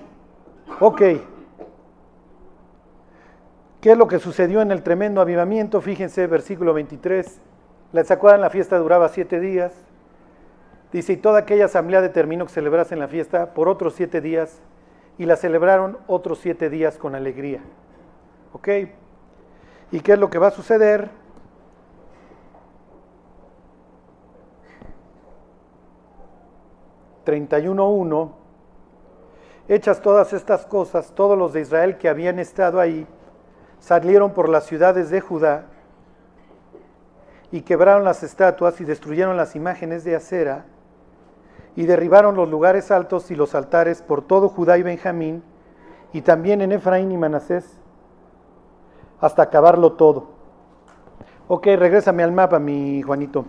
[0.80, 1.02] ok.
[3.80, 5.80] ¿Qué es lo que sucedió en el tremendo avivamiento?
[5.80, 7.40] Fíjense, versículo 23.
[7.92, 8.40] ¿Les acuerdan?
[8.40, 9.72] La fiesta duraba siete días.
[10.92, 14.60] Dice, y toda aquella asamblea determinó que celebrasen la fiesta por otros siete días
[15.18, 17.60] y la celebraron otros siete días con alegría.
[18.52, 18.68] ¿Ok?
[19.92, 21.19] ¿Y qué es lo que va a suceder?
[27.24, 28.30] 31.1,
[29.68, 33.06] hechas todas estas cosas, todos los de Israel que habían estado ahí,
[33.78, 35.66] salieron por las ciudades de Judá
[37.52, 40.66] y quebraron las estatuas y destruyeron las imágenes de acera
[41.76, 45.42] y derribaron los lugares altos y los altares por todo Judá y Benjamín
[46.12, 47.80] y también en Efraín y Manasés
[49.20, 50.30] hasta acabarlo todo.
[51.48, 53.44] Ok, regrésame al mapa, mi Juanito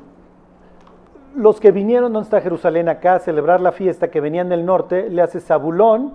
[1.35, 3.15] los que vinieron, ¿dónde está Jerusalén acá?
[3.15, 6.13] A celebrar la fiesta, que venían del norte, le hace Zabulón,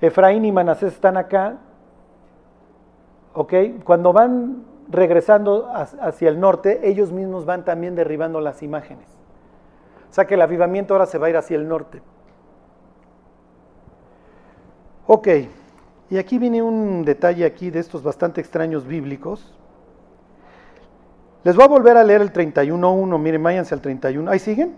[0.00, 1.58] Efraín y Manasés están acá,
[3.34, 3.54] ¿ok?
[3.84, 9.06] Cuando van regresando hacia el norte, ellos mismos van también derribando las imágenes.
[10.10, 12.02] O sea que el avivamiento ahora se va a ir hacia el norte.
[15.06, 15.28] Ok,
[16.10, 19.54] y aquí viene un detalle aquí de estos bastante extraños bíblicos.
[21.44, 24.30] Les voy a volver a leer el 31.1, miren, váyanse al 31.
[24.30, 24.76] ¿Ahí siguen?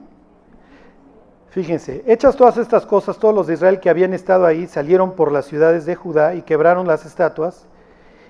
[1.50, 5.30] Fíjense, hechas todas estas cosas, todos los de Israel que habían estado ahí salieron por
[5.30, 7.66] las ciudades de Judá y quebraron las estatuas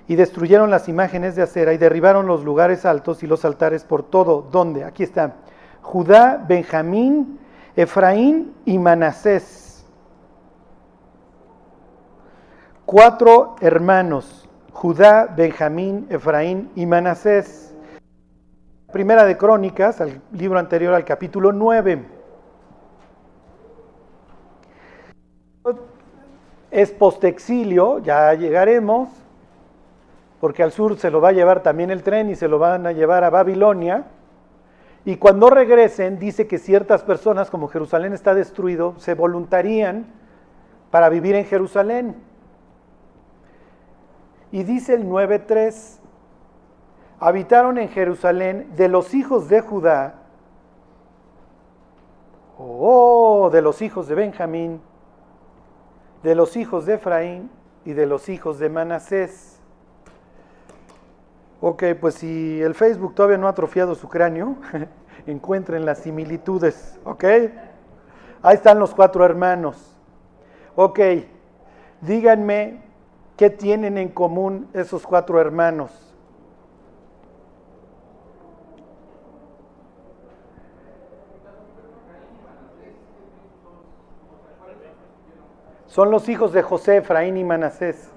[0.07, 4.03] y destruyeron las imágenes de acera y derribaron los lugares altos y los altares por
[4.03, 4.47] todo.
[4.51, 4.83] ¿Dónde?
[4.83, 5.37] Aquí está.
[5.81, 7.39] Judá, Benjamín,
[7.75, 9.85] Efraín y Manasés.
[12.85, 17.64] Cuatro hermanos, Judá, Benjamín, Efraín y Manasés.
[18.95, 22.01] Primera de Crónicas, al libro anterior al capítulo 9.
[26.71, 29.09] Es postexilio, ya llegaremos,
[30.39, 32.87] porque al sur se lo va a llevar también el tren y se lo van
[32.87, 34.05] a llevar a Babilonia.
[35.03, 40.05] Y cuando regresen, dice que ciertas personas, como Jerusalén está destruido, se voluntarían
[40.89, 42.15] para vivir en Jerusalén.
[44.53, 45.99] Y dice el 9.3,
[47.25, 50.13] habitaron en Jerusalén de los hijos de Judá,
[52.59, 54.79] oh, de los hijos de Benjamín,
[56.21, 57.49] de los hijos de Efraín
[57.83, 59.59] y de los hijos de Manasés.
[61.61, 64.57] Ok, pues si el Facebook todavía no ha atrofiado su cráneo,
[65.25, 67.23] encuentren las similitudes, ¿ok?
[68.43, 69.97] Ahí están los cuatro hermanos.
[70.75, 70.99] Ok,
[72.01, 72.83] díganme
[73.35, 76.04] qué tienen en común esos cuatro hermanos.
[85.95, 88.11] Son los hijos de José, Efraín y Manasés.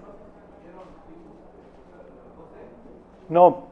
[3.29, 3.69] No.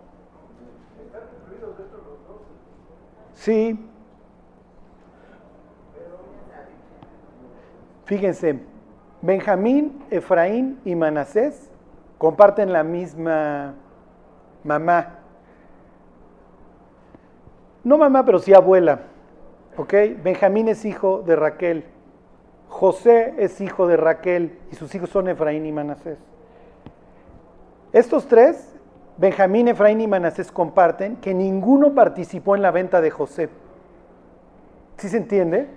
[3.34, 3.76] Sí.
[8.04, 8.60] Fíjense,
[9.22, 11.68] Benjamín, Efraín y Manasés
[12.16, 13.74] comparten la misma
[14.62, 15.18] mamá.
[17.82, 19.00] No mamá, pero sí abuela.
[19.76, 19.92] ¿Ok?
[20.22, 21.95] Benjamín es hijo de Raquel.
[22.68, 26.18] José es hijo de Raquel y sus hijos son Efraín y Manasés.
[27.92, 28.74] Estos tres,
[29.16, 33.48] Benjamín, Efraín y Manasés, comparten que ninguno participó en la venta de José.
[34.98, 35.68] ¿Sí se entiende?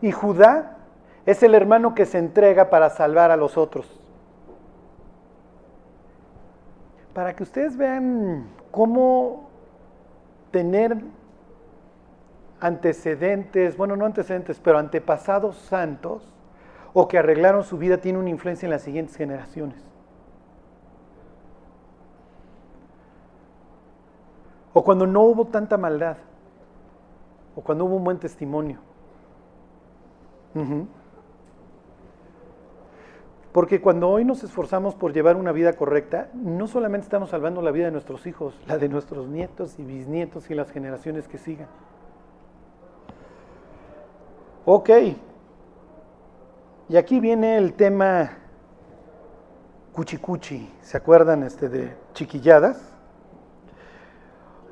[0.00, 0.78] Y Judá
[1.24, 4.00] es el hermano que se entrega para salvar a los otros.
[7.14, 9.48] Para que ustedes vean cómo
[10.50, 10.96] tener
[12.62, 16.22] antecedentes, bueno, no antecedentes, pero antepasados santos
[16.92, 19.82] o que arreglaron su vida tiene una influencia en las siguientes generaciones.
[24.72, 26.18] O cuando no hubo tanta maldad,
[27.56, 28.78] o cuando hubo un buen testimonio.
[33.50, 37.72] Porque cuando hoy nos esforzamos por llevar una vida correcta, no solamente estamos salvando la
[37.72, 41.68] vida de nuestros hijos, la de nuestros nietos y bisnietos y las generaciones que sigan.
[44.64, 44.90] Ok.
[46.88, 48.30] Y aquí viene el tema
[49.92, 50.72] cuchicuchi.
[50.80, 52.80] ¿Se acuerdan este de chiquilladas?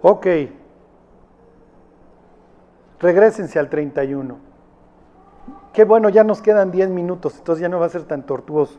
[0.03, 0.27] Ok.
[3.01, 4.37] Regrésense al 31.
[5.73, 8.79] Qué bueno, ya nos quedan 10 minutos, entonces ya no va a ser tan tortuoso.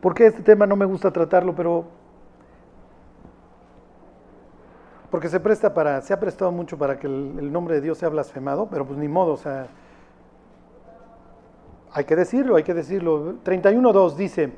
[0.00, 1.84] Porque este tema no me gusta tratarlo, pero
[5.10, 7.98] porque se presta para, se ha prestado mucho para que el, el nombre de Dios
[7.98, 9.68] sea blasfemado, pero pues ni modo, o sea,
[11.92, 13.34] hay que decirlo, hay que decirlo.
[13.44, 14.52] 31.2 dice,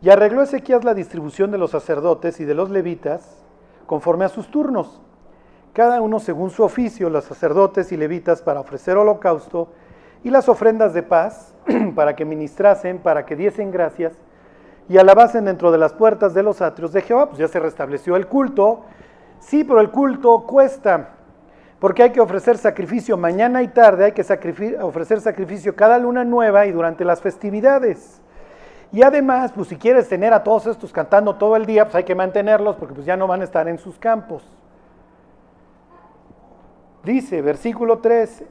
[0.00, 3.44] y arregló Ezequías la distribución de los sacerdotes y de los levitas
[3.86, 5.00] conforme a sus turnos,
[5.72, 9.68] cada uno según su oficio, los sacerdotes y levitas para ofrecer holocausto
[10.22, 11.54] y las ofrendas de paz,
[11.94, 14.14] para que ministrasen, para que diesen gracias
[14.88, 17.26] y alabasen dentro de las puertas de los atrios de Jehová.
[17.26, 18.84] Pues ya se restableció el culto.
[19.40, 21.10] Sí, pero el culto cuesta
[21.84, 24.22] porque hay que ofrecer sacrificio mañana y tarde, hay que
[24.80, 28.22] ofrecer sacrificio cada luna nueva y durante las festividades.
[28.90, 32.04] Y además, pues si quieres tener a todos estos cantando todo el día, pues hay
[32.04, 34.42] que mantenerlos porque pues ya no van a estar en sus campos.
[37.02, 38.44] Dice, versículo 3,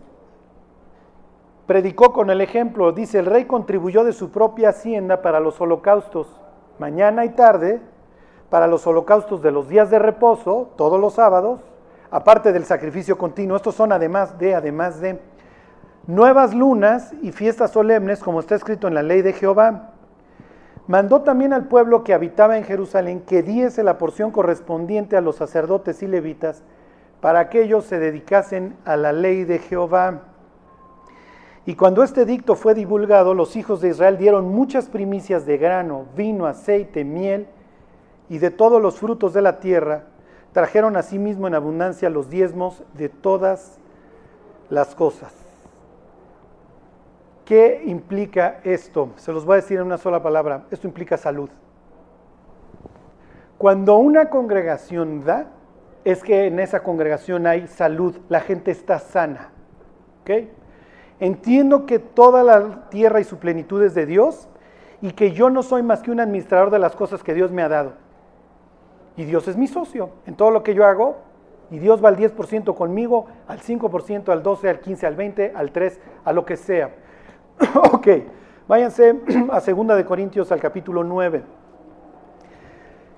[1.66, 6.40] predicó con el ejemplo, dice, el rey contribuyó de su propia hacienda para los holocaustos
[6.78, 7.82] mañana y tarde,
[8.52, 11.73] para los holocaustos de los días de reposo, todos los sábados,
[12.14, 15.20] aparte del sacrificio continuo, estos son además de, además de,
[16.06, 19.94] nuevas lunas y fiestas solemnes, como está escrito en la ley de Jehová.
[20.86, 25.38] Mandó también al pueblo que habitaba en Jerusalén que diese la porción correspondiente a los
[25.38, 26.62] sacerdotes y levitas,
[27.20, 30.22] para que ellos se dedicasen a la ley de Jehová.
[31.66, 36.06] Y cuando este dicto fue divulgado, los hijos de Israel dieron muchas primicias de grano,
[36.16, 37.48] vino, aceite, miel
[38.30, 40.04] y de todos los frutos de la tierra,
[40.54, 43.80] trajeron asimismo en abundancia los diezmos de todas
[44.70, 45.34] las cosas.
[47.44, 49.10] ¿Qué implica esto?
[49.18, 50.64] Se los voy a decir en una sola palabra.
[50.72, 51.50] Esto implica salud.
[53.58, 55.48] Cuando una congregación da,
[56.06, 59.50] es que en esa congregación hay salud, la gente está sana.
[61.20, 64.48] Entiendo que toda la tierra y su plenitud es de Dios
[65.02, 67.62] y que yo no soy más que un administrador de las cosas que Dios me
[67.62, 68.03] ha dado.
[69.16, 71.18] Y Dios es mi socio en todo lo que yo hago.
[71.72, 75.74] Y Dios va al 10% conmigo, al 5%, al 12%, al 15%, al 20%, al
[75.74, 76.92] 3%, a lo que sea.
[77.92, 78.08] ok,
[78.68, 79.20] váyanse
[79.52, 81.44] a 2 de Corintios al capítulo 9.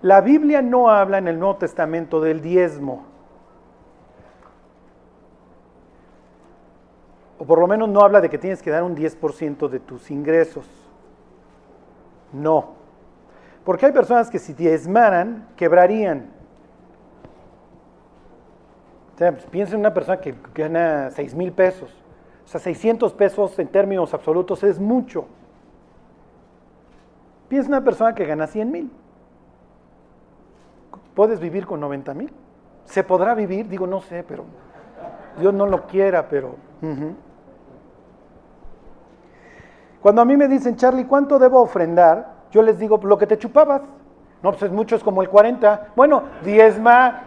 [0.02, 3.06] La Biblia no habla en el Nuevo Testamento del diezmo.
[7.40, 10.12] O por lo menos no habla de que tienes que dar un 10% de tus
[10.12, 10.66] ingresos.
[12.32, 12.85] No.
[13.66, 16.30] Porque hay personas que si diezmaran, quebrarían.
[19.16, 21.92] O sea, pues, piensa en una persona que gana 6 mil pesos.
[22.46, 25.26] O sea, 600 pesos en términos absolutos es mucho.
[27.50, 28.92] Piensa en una persona que gana 100 mil.
[31.16, 32.32] ¿Puedes vivir con 90 mil?
[32.84, 33.68] ¿Se podrá vivir?
[33.68, 34.46] Digo, no sé, pero
[35.40, 36.56] Dios no lo quiera, pero...
[40.02, 42.35] Cuando a mí me dicen, Charlie, ¿cuánto debo ofrendar?
[42.56, 43.82] Yo les digo, lo que te chupabas.
[44.42, 45.90] No, pues es mucho, es como el 40.
[45.94, 47.24] Bueno, diezma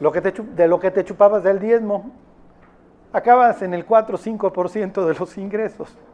[0.00, 2.10] lo que te, de lo que te chupabas del diezmo.
[3.12, 5.96] Acabas en el 4 o 5% de los ingresos.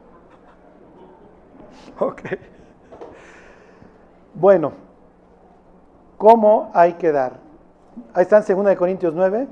[1.98, 2.20] Ok.
[4.34, 4.72] Bueno,
[6.18, 7.40] ¿cómo hay que dar?
[8.12, 9.48] Ahí está en 2 de Corintios 9.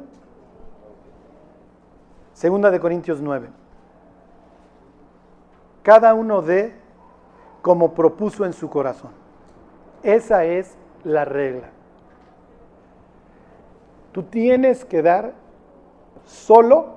[2.42, 3.48] 2 de Corintios 9.
[5.82, 6.77] Cada uno de
[7.68, 9.10] como propuso en su corazón.
[10.02, 11.68] Esa es la regla.
[14.10, 15.34] Tú tienes que dar
[16.24, 16.94] solo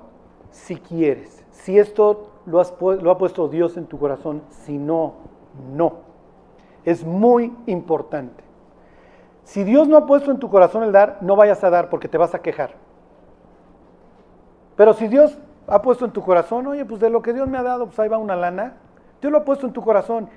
[0.50, 1.44] si quieres.
[1.50, 5.16] Si esto lo, ha puesto Dios en tu corazón, si no,
[5.74, 5.96] no.
[6.86, 8.42] Es muy importante.
[9.44, 12.08] Si Dios no ha puesto en tu corazón el dar, no vayas a dar porque
[12.08, 12.76] te vas a quejar.
[14.76, 17.58] Pero si Dios ha puesto en tu corazón, oye, pues de lo que Dios me
[17.58, 18.76] ha dado, pues ahí va una lana,
[19.20, 20.30] Dios lo ha puesto en tu corazón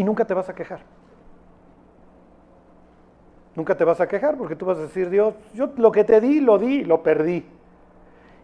[0.00, 0.80] y nunca te vas a quejar.
[3.54, 6.22] Nunca te vas a quejar porque tú vas a decir, Dios, yo lo que te
[6.22, 7.44] di, lo di, lo perdí.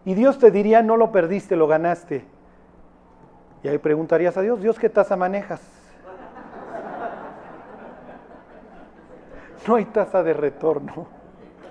[0.04, 2.26] Y Dios te diría, no lo perdiste, lo ganaste.
[3.62, 5.62] Y ahí preguntarías a Dios, Dios, ¿qué tasa manejas?
[9.66, 11.06] No hay tasa de retorno.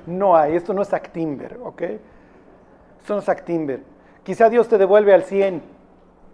[0.07, 0.55] No hay.
[0.55, 1.81] Esto no es Actimber, ¿ok?
[3.01, 3.83] Esto no es Actimber.
[4.23, 5.61] Quizá Dios te devuelve al 100.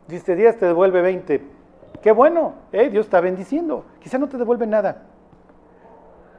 [0.08, 1.61] Dice 10, te devuelve 20.
[2.02, 2.90] Qué bueno, ¿eh?
[2.90, 3.86] Dios está bendiciendo.
[4.00, 5.04] Quizá no te devuelve nada.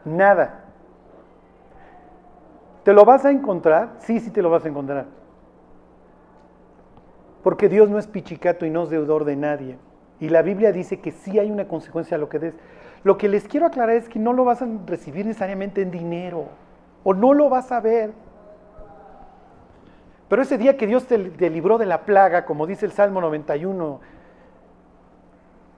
[0.04, 0.64] Nada.
[2.82, 3.90] ¿Te lo vas a encontrar?
[4.00, 5.06] Sí, sí te lo vas a encontrar.
[7.44, 9.78] Porque Dios no es pichicato y no es deudor de nadie.
[10.18, 12.54] Y la Biblia dice que sí hay una consecuencia a lo que des.
[13.04, 16.46] Lo que les quiero aclarar es que no lo vas a recibir necesariamente en dinero.
[17.04, 18.12] O no lo vas a ver.
[20.28, 23.20] Pero ese día que Dios te, te libró de la plaga, como dice el Salmo
[23.20, 24.00] 91,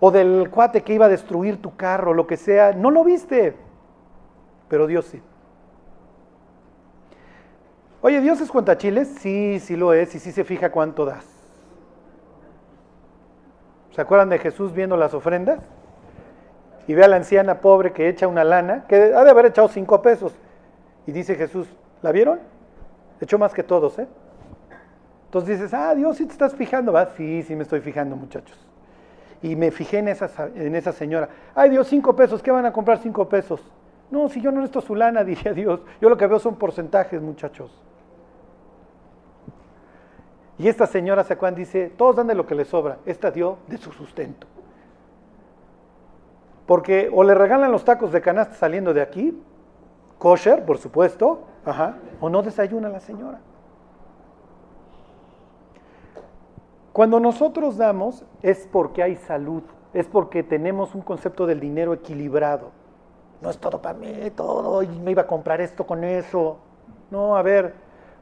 [0.00, 3.54] o del cuate que iba a destruir tu carro, lo que sea, no lo viste
[4.74, 5.22] pero Dios sí.
[8.00, 9.08] Oye, ¿Dios es cuentachiles?
[9.20, 11.24] Sí, sí lo es, y sí se fija cuánto das.
[13.92, 15.60] ¿Se acuerdan de Jesús viendo las ofrendas?
[16.86, 19.68] Y ve a la anciana pobre que echa una lana, que ha de haber echado
[19.68, 20.34] cinco pesos.
[21.06, 21.68] Y dice Jesús,
[22.02, 22.40] ¿la vieron?
[23.20, 24.08] Echó más que todos, ¿eh?
[25.26, 27.06] Entonces dices, ah, Dios, sí te estás fijando, ¿va?
[27.16, 28.58] Sí, sí me estoy fijando, muchachos.
[29.44, 31.28] Y me fijé en esa, en esa señora.
[31.54, 33.60] Ay, Dios, cinco pesos, ¿qué van a comprar cinco pesos?
[34.10, 36.56] No, si yo no necesito su lana, dije a Dios, yo lo que veo son
[36.56, 37.70] porcentajes, muchachos.
[40.56, 43.76] Y esta señora Sacuán dice, todos dan de lo que les sobra, esta dio de
[43.76, 44.46] su sustento.
[46.64, 49.38] Porque o le regalan los tacos de canasta saliendo de aquí,
[50.16, 51.42] kosher, por supuesto,
[52.18, 53.40] o no desayuna la señora.
[56.94, 62.70] Cuando nosotros damos es porque hay salud, es porque tenemos un concepto del dinero equilibrado
[63.44, 66.58] no es todo para mí, todo, y me iba a comprar esto con eso.
[67.10, 67.74] No, a ver,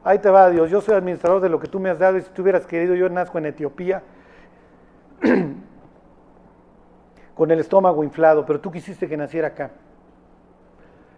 [0.03, 2.21] ahí te va Dios, yo soy administrador de lo que tú me has dado y
[2.21, 4.03] si tú hubieras querido, yo nazco en Etiopía
[7.35, 9.71] con el estómago inflado, pero tú quisiste que naciera acá.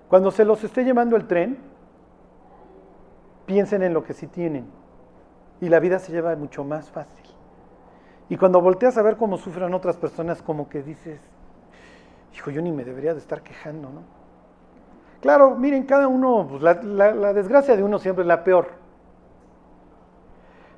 [0.08, 1.58] Cuando se los esté llevando el tren,
[3.48, 4.68] piensen en lo que sí tienen
[5.60, 7.25] y la vida se lleva mucho más fácil.
[8.30, 11.20] Y cuando volteas a ver cómo sufren otras personas, como que dices,
[12.36, 14.02] Hijo, yo ni me debería de estar quejando, ¿no?
[15.22, 18.68] Claro, miren, cada uno, pues, la, desgracia de uno siempre es la peor.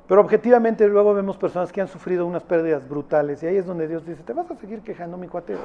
[0.08, 3.88] Pero objetivamente luego vemos personas que han sufrido unas pérdidas brutales y ahí es donde
[3.88, 5.58] Dios dice, te vas a seguir quejando, mi cuate.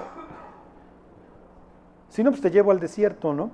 [2.09, 3.51] Si no, pues te llevo al desierto, ¿no?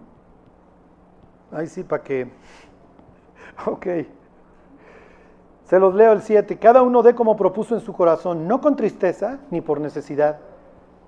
[1.53, 2.31] Ahí sí, para que...
[3.67, 3.87] Ok.
[5.69, 6.59] Se los leo el 7.
[6.59, 10.39] Cada uno dé como propuso en su corazón, no con tristeza ni por necesidad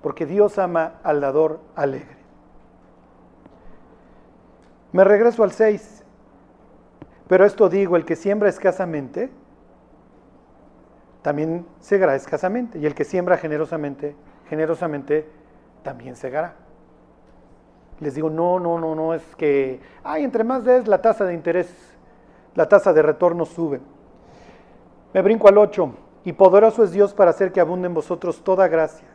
[0.01, 2.17] porque Dios ama al dador alegre.
[4.91, 6.03] Me regreso al 6,
[7.27, 9.29] pero esto digo, el que siembra escasamente,
[11.21, 14.15] también segará escasamente, y el que siembra generosamente,
[14.49, 15.29] generosamente,
[15.83, 16.55] también segará.
[17.99, 21.35] Les digo, no, no, no, no, es que, ay, entre más des, la tasa de
[21.35, 21.71] interés,
[22.55, 23.79] la tasa de retorno sube.
[25.13, 25.93] Me brinco al 8,
[26.25, 29.07] y poderoso es Dios para hacer que abunde en vosotros toda gracia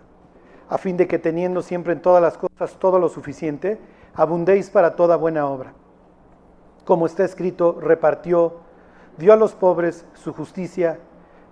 [0.69, 3.79] a fin de que teniendo siempre en todas las cosas todo lo suficiente,
[4.15, 5.73] abundéis para toda buena obra.
[6.85, 8.55] Como está escrito, repartió,
[9.17, 10.99] dio a los pobres, su justicia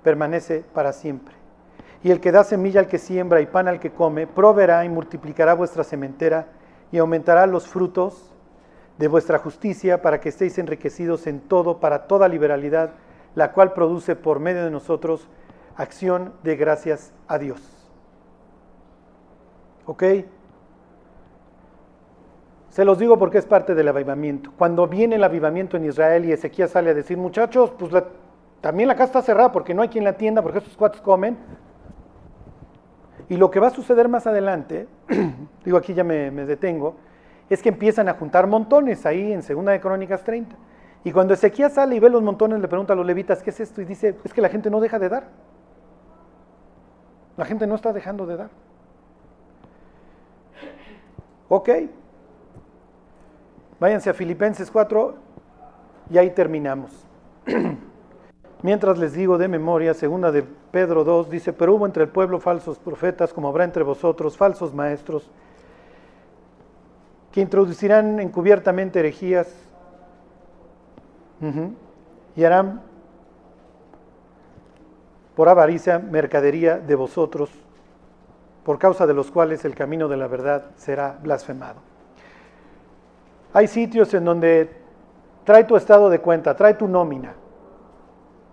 [0.02, 1.34] permanece para siempre.
[2.02, 4.88] Y el que da semilla al que siembra y pan al que come, proveerá y
[4.88, 6.48] multiplicará vuestra sementera
[6.92, 8.32] y aumentará los frutos
[8.98, 12.90] de vuestra justicia para que estéis enriquecidos en todo, para toda liberalidad,
[13.34, 15.28] la cual produce por medio de nosotros
[15.76, 17.60] acción de gracias a Dios.
[19.86, 20.04] ¿Ok?
[22.70, 24.50] Se los digo porque es parte del avivamiento.
[24.58, 27.92] Cuando viene el avivamiento en Israel y Ezequiel sale a decir, muchachos, pues
[28.60, 31.36] también la casa está cerrada porque no hay quien la atienda, porque estos cuates comen.
[33.28, 34.88] Y lo que va a suceder más adelante,
[35.64, 36.96] digo aquí ya me, me, detengo,
[37.48, 40.56] es que empiezan a juntar montones ahí en Segunda de Crónicas 30.
[41.04, 43.60] Y cuando Ezequiel sale y ve los montones, le pregunta a los levitas, ¿qué es
[43.60, 43.82] esto?
[43.82, 45.28] Y dice, es que la gente no deja de dar.
[47.36, 48.50] La gente no está dejando de dar.
[51.48, 51.68] Ok.
[53.78, 55.14] Váyanse a Filipenses 4
[56.10, 56.90] y ahí terminamos.
[58.62, 62.40] Mientras les digo de memoria, segunda de Pedro 2 dice, pero hubo entre el pueblo
[62.40, 65.30] falsos profetas, como habrá entre vosotros falsos maestros,
[67.30, 69.54] que introducirán encubiertamente herejías
[72.36, 72.82] y harán
[75.34, 77.50] por avaricia mercadería de vosotros,
[78.64, 81.80] por causa de los cuales el camino de la verdad será blasfemado.
[83.52, 84.70] Hay sitios en donde
[85.44, 87.34] trae tu estado de cuenta, trae tu nómina.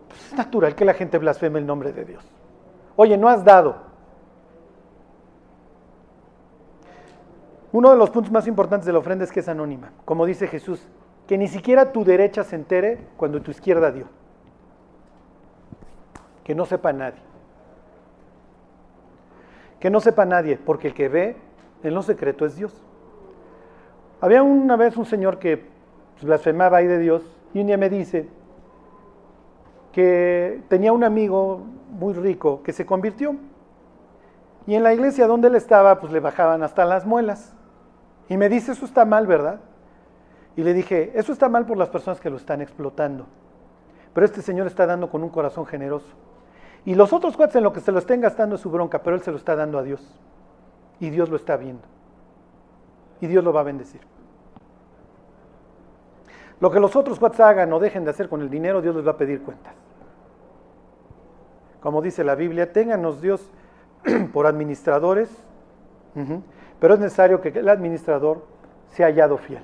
[0.07, 2.23] Pues es natural que la gente blasfeme el nombre de Dios.
[2.95, 3.75] Oye, no has dado.
[7.71, 9.91] Uno de los puntos más importantes de la ofrenda es que es anónima.
[10.03, 10.85] Como dice Jesús,
[11.27, 14.05] que ni siquiera tu derecha se entere cuando tu izquierda dio.
[16.43, 17.21] Que no sepa nadie.
[19.79, 21.35] Que no sepa nadie, porque el que ve
[21.83, 22.83] en lo secreto es Dios.
[24.19, 25.65] Había una vez un señor que
[26.21, 28.27] blasfemaba ahí de Dios y un día me dice
[29.91, 33.35] que tenía un amigo muy rico que se convirtió.
[34.67, 37.55] Y en la iglesia donde él estaba, pues le bajaban hasta las muelas.
[38.29, 39.59] Y me dice, eso está mal, ¿verdad?
[40.55, 43.25] Y le dije, eso está mal por las personas que lo están explotando.
[44.13, 46.09] Pero este señor está dando con un corazón generoso.
[46.83, 49.15] Y los otros cuates en lo que se lo estén gastando es su bronca, pero
[49.15, 50.01] él se lo está dando a Dios.
[50.99, 51.83] Y Dios lo está viendo.
[53.21, 54.01] Y Dios lo va a bendecir.
[56.59, 59.05] Lo que los otros cuates hagan o dejen de hacer con el dinero, Dios les
[59.05, 59.73] va a pedir cuentas.
[61.81, 63.41] Como dice la Biblia, ténganos Dios
[64.33, 65.29] por administradores,
[66.79, 68.45] pero es necesario que el administrador
[68.89, 69.63] sea hallado fiel.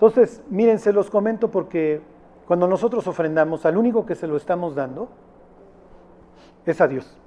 [0.00, 2.00] Entonces, miren, se los comento porque
[2.46, 5.10] cuando nosotros ofrendamos, al único que se lo estamos dando
[6.64, 7.18] es a Dios.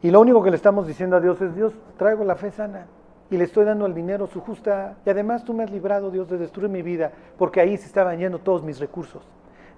[0.00, 2.86] Y lo único que le estamos diciendo a Dios es, Dios, traigo la fe sana
[3.28, 4.96] y le estoy dando el dinero su justa...
[5.04, 8.18] Y además tú me has librado, Dios, de destruir mi vida, porque ahí se estaban
[8.18, 9.22] yendo todos mis recursos,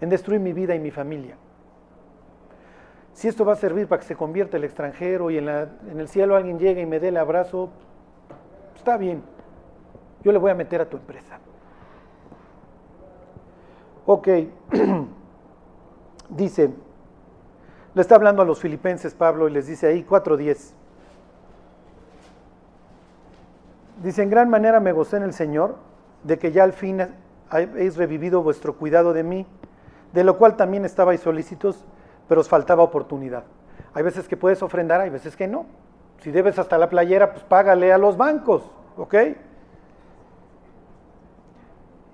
[0.00, 1.34] en destruir mi vida y mi familia.
[3.14, 6.06] Si esto va a servir para que se convierta el extranjero y en, en el
[6.06, 7.68] cielo alguien llegue y me dé el abrazo,
[8.76, 9.24] está bien,
[10.22, 11.40] yo le voy a meter a tu empresa.
[14.10, 14.26] Ok,
[16.30, 16.70] dice,
[17.92, 20.72] le está hablando a los filipenses Pablo y les dice ahí 4.10.
[24.02, 25.76] Dice, en gran manera me gocé en el Señor
[26.24, 27.06] de que ya al fin
[27.50, 29.46] habéis revivido vuestro cuidado de mí,
[30.14, 31.84] de lo cual también estabais solícitos,
[32.28, 33.44] pero os faltaba oportunidad.
[33.92, 35.66] Hay veces que puedes ofrendar, hay veces que no.
[36.22, 39.14] Si debes hasta la playera, pues págale a los bancos, ¿ok?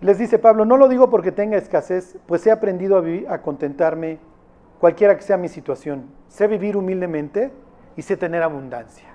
[0.01, 4.19] Les dice Pablo, no lo digo porque tenga escasez, pues he aprendido a, a contentarme
[4.79, 6.05] cualquiera que sea mi situación.
[6.29, 7.53] Sé vivir humildemente
[7.97, 9.15] y sé tener abundancia.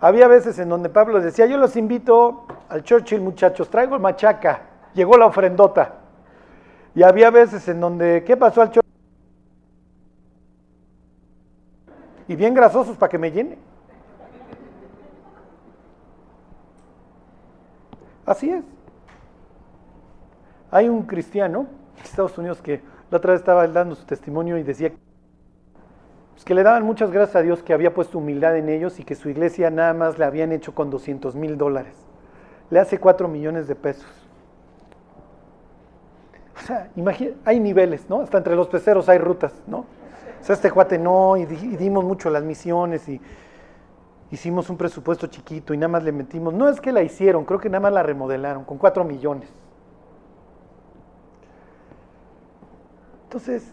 [0.00, 4.62] Había veces en donde Pablo decía, yo los invito al Churchill muchachos, traigo el machaca,
[4.94, 5.94] llegó la ofrendota.
[6.94, 8.82] Y había veces en donde, ¿qué pasó al Churchill?
[12.28, 13.58] Y bien grasosos para que me llene.
[18.26, 18.64] Así es.
[20.70, 24.62] Hay un cristiano en Estados Unidos que la otra vez estaba dando su testimonio y
[24.62, 24.92] decía
[26.32, 29.04] pues, que le daban muchas gracias a Dios que había puesto humildad en ellos y
[29.04, 31.94] que su iglesia nada más la habían hecho con 200 mil dólares.
[32.70, 34.10] Le hace 4 millones de pesos.
[36.56, 36.90] O sea,
[37.44, 38.22] hay niveles, ¿no?
[38.22, 39.78] Hasta entre los peceros hay rutas, ¿no?
[39.78, 43.20] O sea, este cuate no, y, dimos mucho las misiones y
[44.30, 46.52] hicimos un presupuesto chiquito y nada más le metimos.
[46.54, 49.48] No es que la hicieron, creo que nada más la remodelaron con 4 millones.
[53.36, 53.70] Entonces,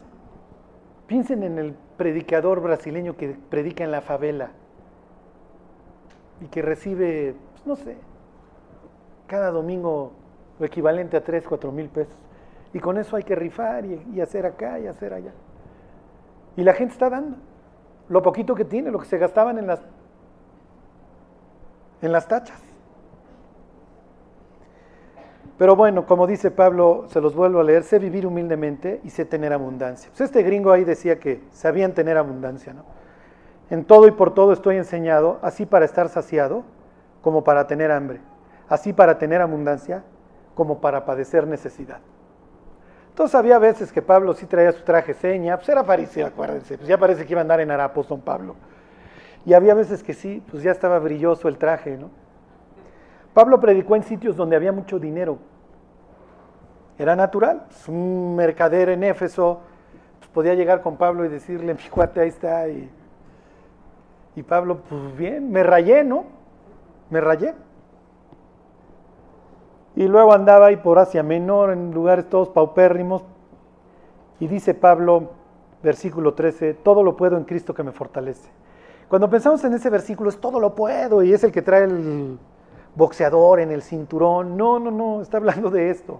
[1.07, 4.51] piensen en el predicador brasileño que predica en la favela
[6.41, 7.95] y que recibe, pues, no sé,
[9.26, 10.11] cada domingo
[10.59, 12.18] lo equivalente a 3, 4 mil pesos.
[12.74, 15.32] Y con eso hay que rifar y, hacer acá y hacer allá.
[16.57, 17.38] Y la gente está dando
[18.09, 19.82] lo poquito que tiene, lo que se gastaban en las,
[22.01, 22.61] en las tachas.
[25.58, 29.24] Pero bueno, como dice Pablo, se los vuelvo a leer, sé vivir humildemente y sé
[29.26, 30.10] tener abundancia.
[30.10, 32.84] Pues este gringo ahí decía que sabían tener abundancia, ¿no?
[33.70, 36.64] En todo y por todo estoy enseñado, así para estar saciado
[37.22, 38.20] como para tener hambre,
[38.68, 40.04] así para tener abundancia
[40.56, 41.99] como para padecer necesidad.
[43.10, 46.88] Entonces había veces que Pablo sí traía su traje seña, pues era fariseo, acuérdense, pues
[46.88, 48.56] ya parece que iba a andar en harapos don Pablo.
[49.45, 52.10] Y había veces que sí, pues ya estaba brilloso el traje, ¿no?
[53.34, 55.38] Pablo predicó en sitios donde había mucho dinero.
[56.98, 57.64] Era natural.
[57.68, 59.62] Pues, un mercader en Éfeso
[60.20, 62.68] pues, podía llegar con Pablo y decirle, mi cuate, ahí está.
[62.68, 62.90] Y,
[64.36, 66.26] y Pablo, pues bien, me rayé, ¿no?
[67.10, 67.54] Me rayé.
[69.96, 73.24] Y luego andaba ahí por Asia Menor, en lugares todos paupérrimos.
[74.40, 75.32] Y dice Pablo,
[75.84, 78.50] versículo 13, todo lo puedo en Cristo que me fortalece.
[79.08, 82.40] Cuando pensamos en ese versículo, es todo lo puedo y es el que trae el
[82.96, 84.58] boxeador en el cinturón.
[84.58, 86.20] No, no, no, está hablando de esto.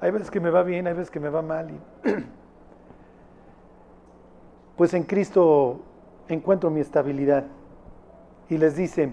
[0.00, 1.70] Hay veces que me va bien, hay veces que me va mal.
[4.76, 5.80] Pues en Cristo
[6.28, 7.46] encuentro mi estabilidad.
[8.48, 9.10] Y les dice,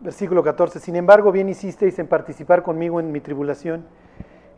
[0.00, 3.84] versículo 14, sin embargo bien hicisteis en participar conmigo en mi tribulación.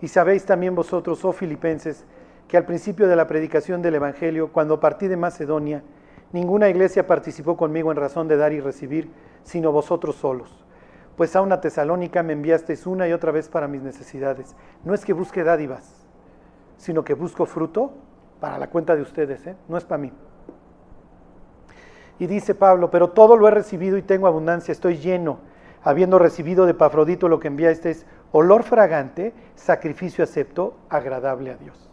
[0.02, 2.04] Y sabéis también vosotros, oh filipenses,
[2.48, 5.82] que al principio de la predicación del Evangelio, cuando partí de Macedonia,
[6.32, 9.10] ninguna iglesia participó conmigo en razón de dar y recibir,
[9.44, 10.64] sino vosotros solos
[11.16, 14.56] pues a una tesalónica me enviasteis una y otra vez para mis necesidades.
[14.84, 16.06] No es que busque dádivas,
[16.76, 17.92] sino que busco fruto
[18.40, 19.56] para la cuenta de ustedes, ¿eh?
[19.68, 20.12] no es para mí.
[22.18, 25.38] Y dice Pablo, pero todo lo he recibido y tengo abundancia, estoy lleno,
[25.82, 31.90] habiendo recibido de Pafrodito lo que enviasteis, olor fragante, sacrificio acepto, agradable a Dios.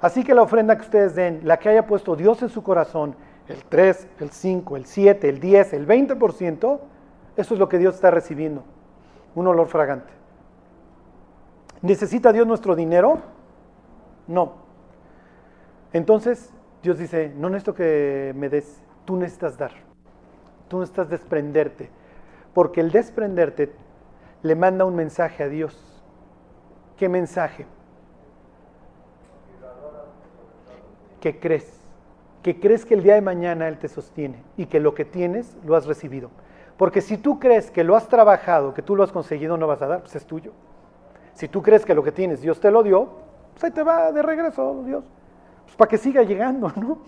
[0.00, 3.16] Así que la ofrenda que ustedes den, la que haya puesto Dios en su corazón,
[3.48, 6.80] el 3, el 5, el 7, el 10, el 20%,
[7.36, 8.64] eso es lo que Dios está recibiendo,
[9.34, 10.12] un olor fragante.
[11.82, 13.20] ¿Necesita Dios nuestro dinero?
[14.26, 14.54] No.
[15.92, 16.50] Entonces
[16.82, 19.72] Dios dice, no necesito que me des, tú necesitas dar,
[20.68, 21.90] tú necesitas desprenderte,
[22.54, 23.72] porque el desprenderte
[24.42, 25.76] le manda un mensaje a Dios.
[26.96, 27.66] ¿Qué mensaje?
[31.20, 31.75] Que crees,
[32.46, 35.56] que crees que el día de mañana Él te sostiene y que lo que tienes
[35.64, 36.30] lo has recibido.
[36.76, 39.82] Porque si tú crees que lo has trabajado, que tú lo has conseguido, no vas
[39.82, 40.52] a dar, pues es tuyo.
[41.34, 43.08] Si tú crees que lo que tienes Dios te lo dio,
[43.52, 45.02] pues ahí te va de regreso Dios.
[45.64, 46.98] Pues para que siga llegando, ¿no?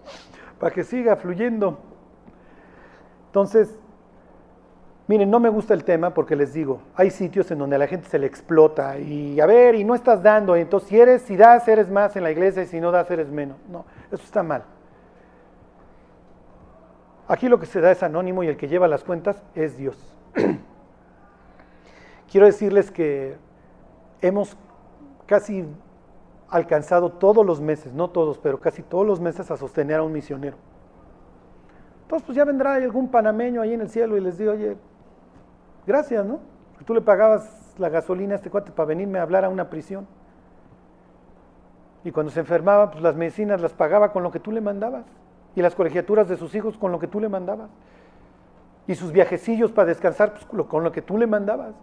[0.58, 1.78] Para que siga fluyendo.
[3.26, 3.78] Entonces,
[5.06, 7.88] miren, no me gusta el tema porque les digo, hay sitios en donde a la
[7.88, 11.36] gente se le explota y a ver, y no estás dando, entonces si eres, si
[11.36, 13.58] das, eres más en la iglesia y si no das, eres menos.
[13.68, 14.64] No, eso está mal.
[17.28, 19.96] Aquí lo que se da es anónimo y el que lleva las cuentas es Dios.
[22.30, 23.36] Quiero decirles que
[24.22, 24.56] hemos
[25.26, 25.66] casi
[26.48, 30.12] alcanzado todos los meses, no todos, pero casi todos los meses a sostener a un
[30.12, 30.56] misionero.
[32.04, 34.78] Entonces, pues ya vendrá algún panameño ahí en el cielo y les digo, oye,
[35.86, 36.40] gracias, ¿no?
[36.86, 40.06] Tú le pagabas la gasolina a este cuate para venirme a hablar a una prisión.
[42.04, 45.04] Y cuando se enfermaba, pues las medicinas las pagaba con lo que tú le mandabas
[45.58, 47.68] y las colegiaturas de sus hijos con lo que tú le mandabas.
[48.86, 51.74] Y sus viajecillos para descansar pues, con lo que tú le mandabas.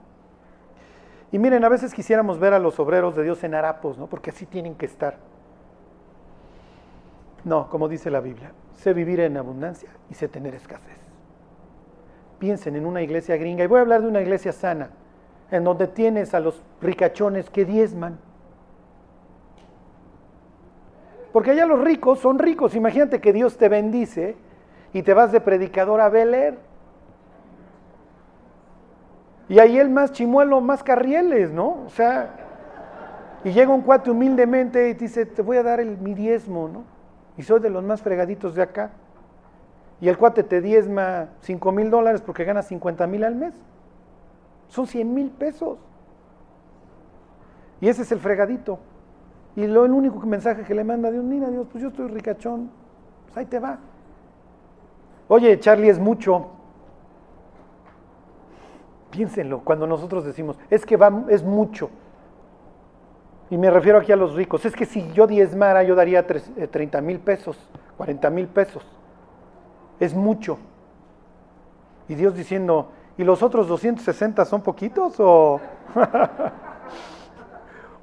[1.29, 4.07] Y miren, a veces quisiéramos ver a los obreros de Dios en harapos, ¿no?
[4.07, 5.17] Porque así tienen que estar.
[7.43, 10.97] No, como dice la Biblia, sé vivir en abundancia y sé tener escasez.
[12.39, 14.91] Piensen en una iglesia gringa, y voy a hablar de una iglesia sana,
[15.51, 18.19] en donde tienes a los ricachones que diezman,
[21.35, 22.75] porque allá los ricos son ricos.
[22.75, 24.37] Imagínate que Dios te bendice
[24.93, 26.57] y te vas de predicador a Beler.
[29.49, 31.83] Y ahí el más chimuelo, más carrieles, ¿no?
[31.87, 32.37] O sea,
[33.43, 36.69] y llega un cuate humildemente y te dice, te voy a dar el, mi diezmo,
[36.69, 36.85] ¿no?
[37.35, 38.91] Y soy de los más fregaditos de acá.
[39.99, 43.53] Y el cuate te diezma 5 mil dólares porque gana 50 mil al mes.
[44.69, 45.79] Son 100 mil pesos.
[47.81, 48.79] Y ese es el fregadito.
[49.55, 52.07] Y lo, el único mensaje que le manda a Dios, mira Dios, pues yo estoy
[52.07, 52.69] ricachón,
[53.25, 53.79] pues ahí te va.
[55.27, 56.47] Oye, Charlie, es mucho.
[59.11, 61.89] Piénsenlo, cuando nosotros decimos, es que va, es mucho.
[63.49, 64.65] Y me refiero aquí a los ricos.
[64.65, 67.57] Es que si yo diezmara, yo daría 30 eh, mil pesos,
[67.95, 68.85] 40 mil pesos.
[69.99, 70.57] Es mucho.
[72.09, 75.61] Y Dios diciendo, ¿y los otros 260 son poquitos o,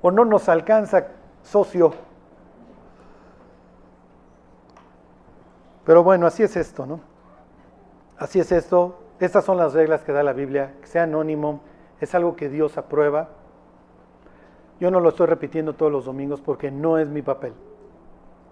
[0.02, 1.08] o no nos alcanza
[1.42, 1.92] socio.
[5.84, 7.00] Pero bueno, así es esto, ¿no?
[8.18, 9.00] Así es esto.
[9.18, 10.74] Estas son las reglas que da la Biblia.
[10.80, 11.60] Que sea anónimo,
[12.00, 13.30] es algo que Dios aprueba.
[14.80, 17.52] Yo no lo estoy repitiendo todos los domingos porque no es mi papel.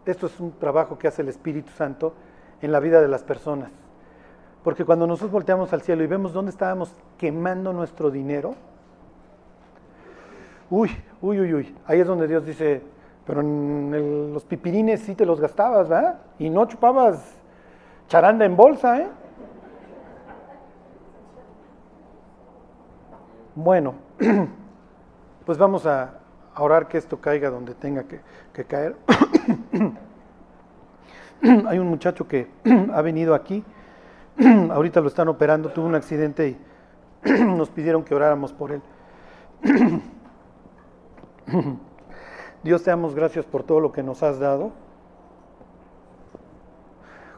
[0.07, 2.15] Esto es un trabajo que hace el Espíritu Santo
[2.63, 3.71] en la vida de las personas.
[4.63, 8.55] Porque cuando nosotros volteamos al cielo y vemos dónde estábamos quemando nuestro dinero,
[10.69, 10.91] uy,
[11.23, 11.77] uy, uy, uy.
[11.87, 12.83] Ahí es donde Dios dice,
[13.27, 16.19] pero en los pipirines sí te los gastabas, ¿verdad?
[16.39, 17.41] Y no chupabas
[18.09, 19.09] charanda en bolsa, ¿eh?
[23.55, 23.95] Bueno,
[25.47, 26.15] pues vamos a,
[26.57, 28.21] orar que esto caiga donde tenga que,
[28.53, 28.97] que caer.
[31.69, 32.49] Hay un muchacho que
[32.93, 33.65] ha venido aquí,
[34.71, 36.57] ahorita lo están operando, tuvo un accidente y
[37.45, 38.83] nos pidieron que oráramos por él.
[42.63, 44.73] Dios te damos gracias por todo lo que nos has dado.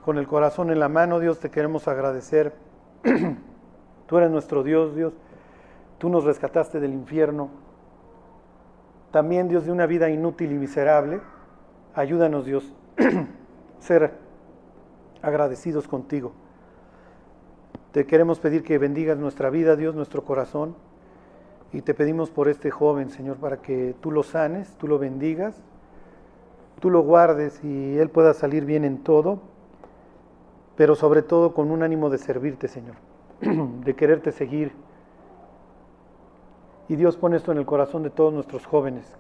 [0.05, 2.55] Con el corazón en la mano, Dios te queremos agradecer
[4.07, 5.13] Tú eres nuestro Dios, Dios.
[5.99, 7.51] Tú nos rescataste del infierno.
[9.11, 11.21] También, Dios, de una vida inútil y miserable.
[11.95, 12.73] Ayúdanos, Dios,
[13.79, 14.15] ser
[15.21, 16.33] agradecidos contigo.
[17.93, 20.75] Te queremos pedir que bendigas nuestra vida, Dios, nuestro corazón.
[21.73, 25.63] Y te pedimos por este joven, Señor, para que tú lo sanes, tú lo bendigas,
[26.81, 29.41] tú lo guardes y él pueda salir bien en todo,
[30.77, 32.97] pero sobre todo con un ánimo de servirte, Señor,
[33.41, 34.73] de quererte seguir.
[36.89, 39.17] Y Dios pone esto en el corazón de todos nuestros jóvenes,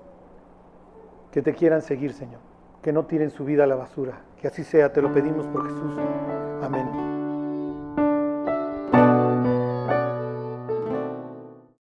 [1.30, 2.40] que te quieran seguir, Señor,
[2.82, 4.20] que no tiren su vida a la basura.
[4.40, 5.92] Que así sea, te lo pedimos por Jesús.
[6.60, 7.11] Amén.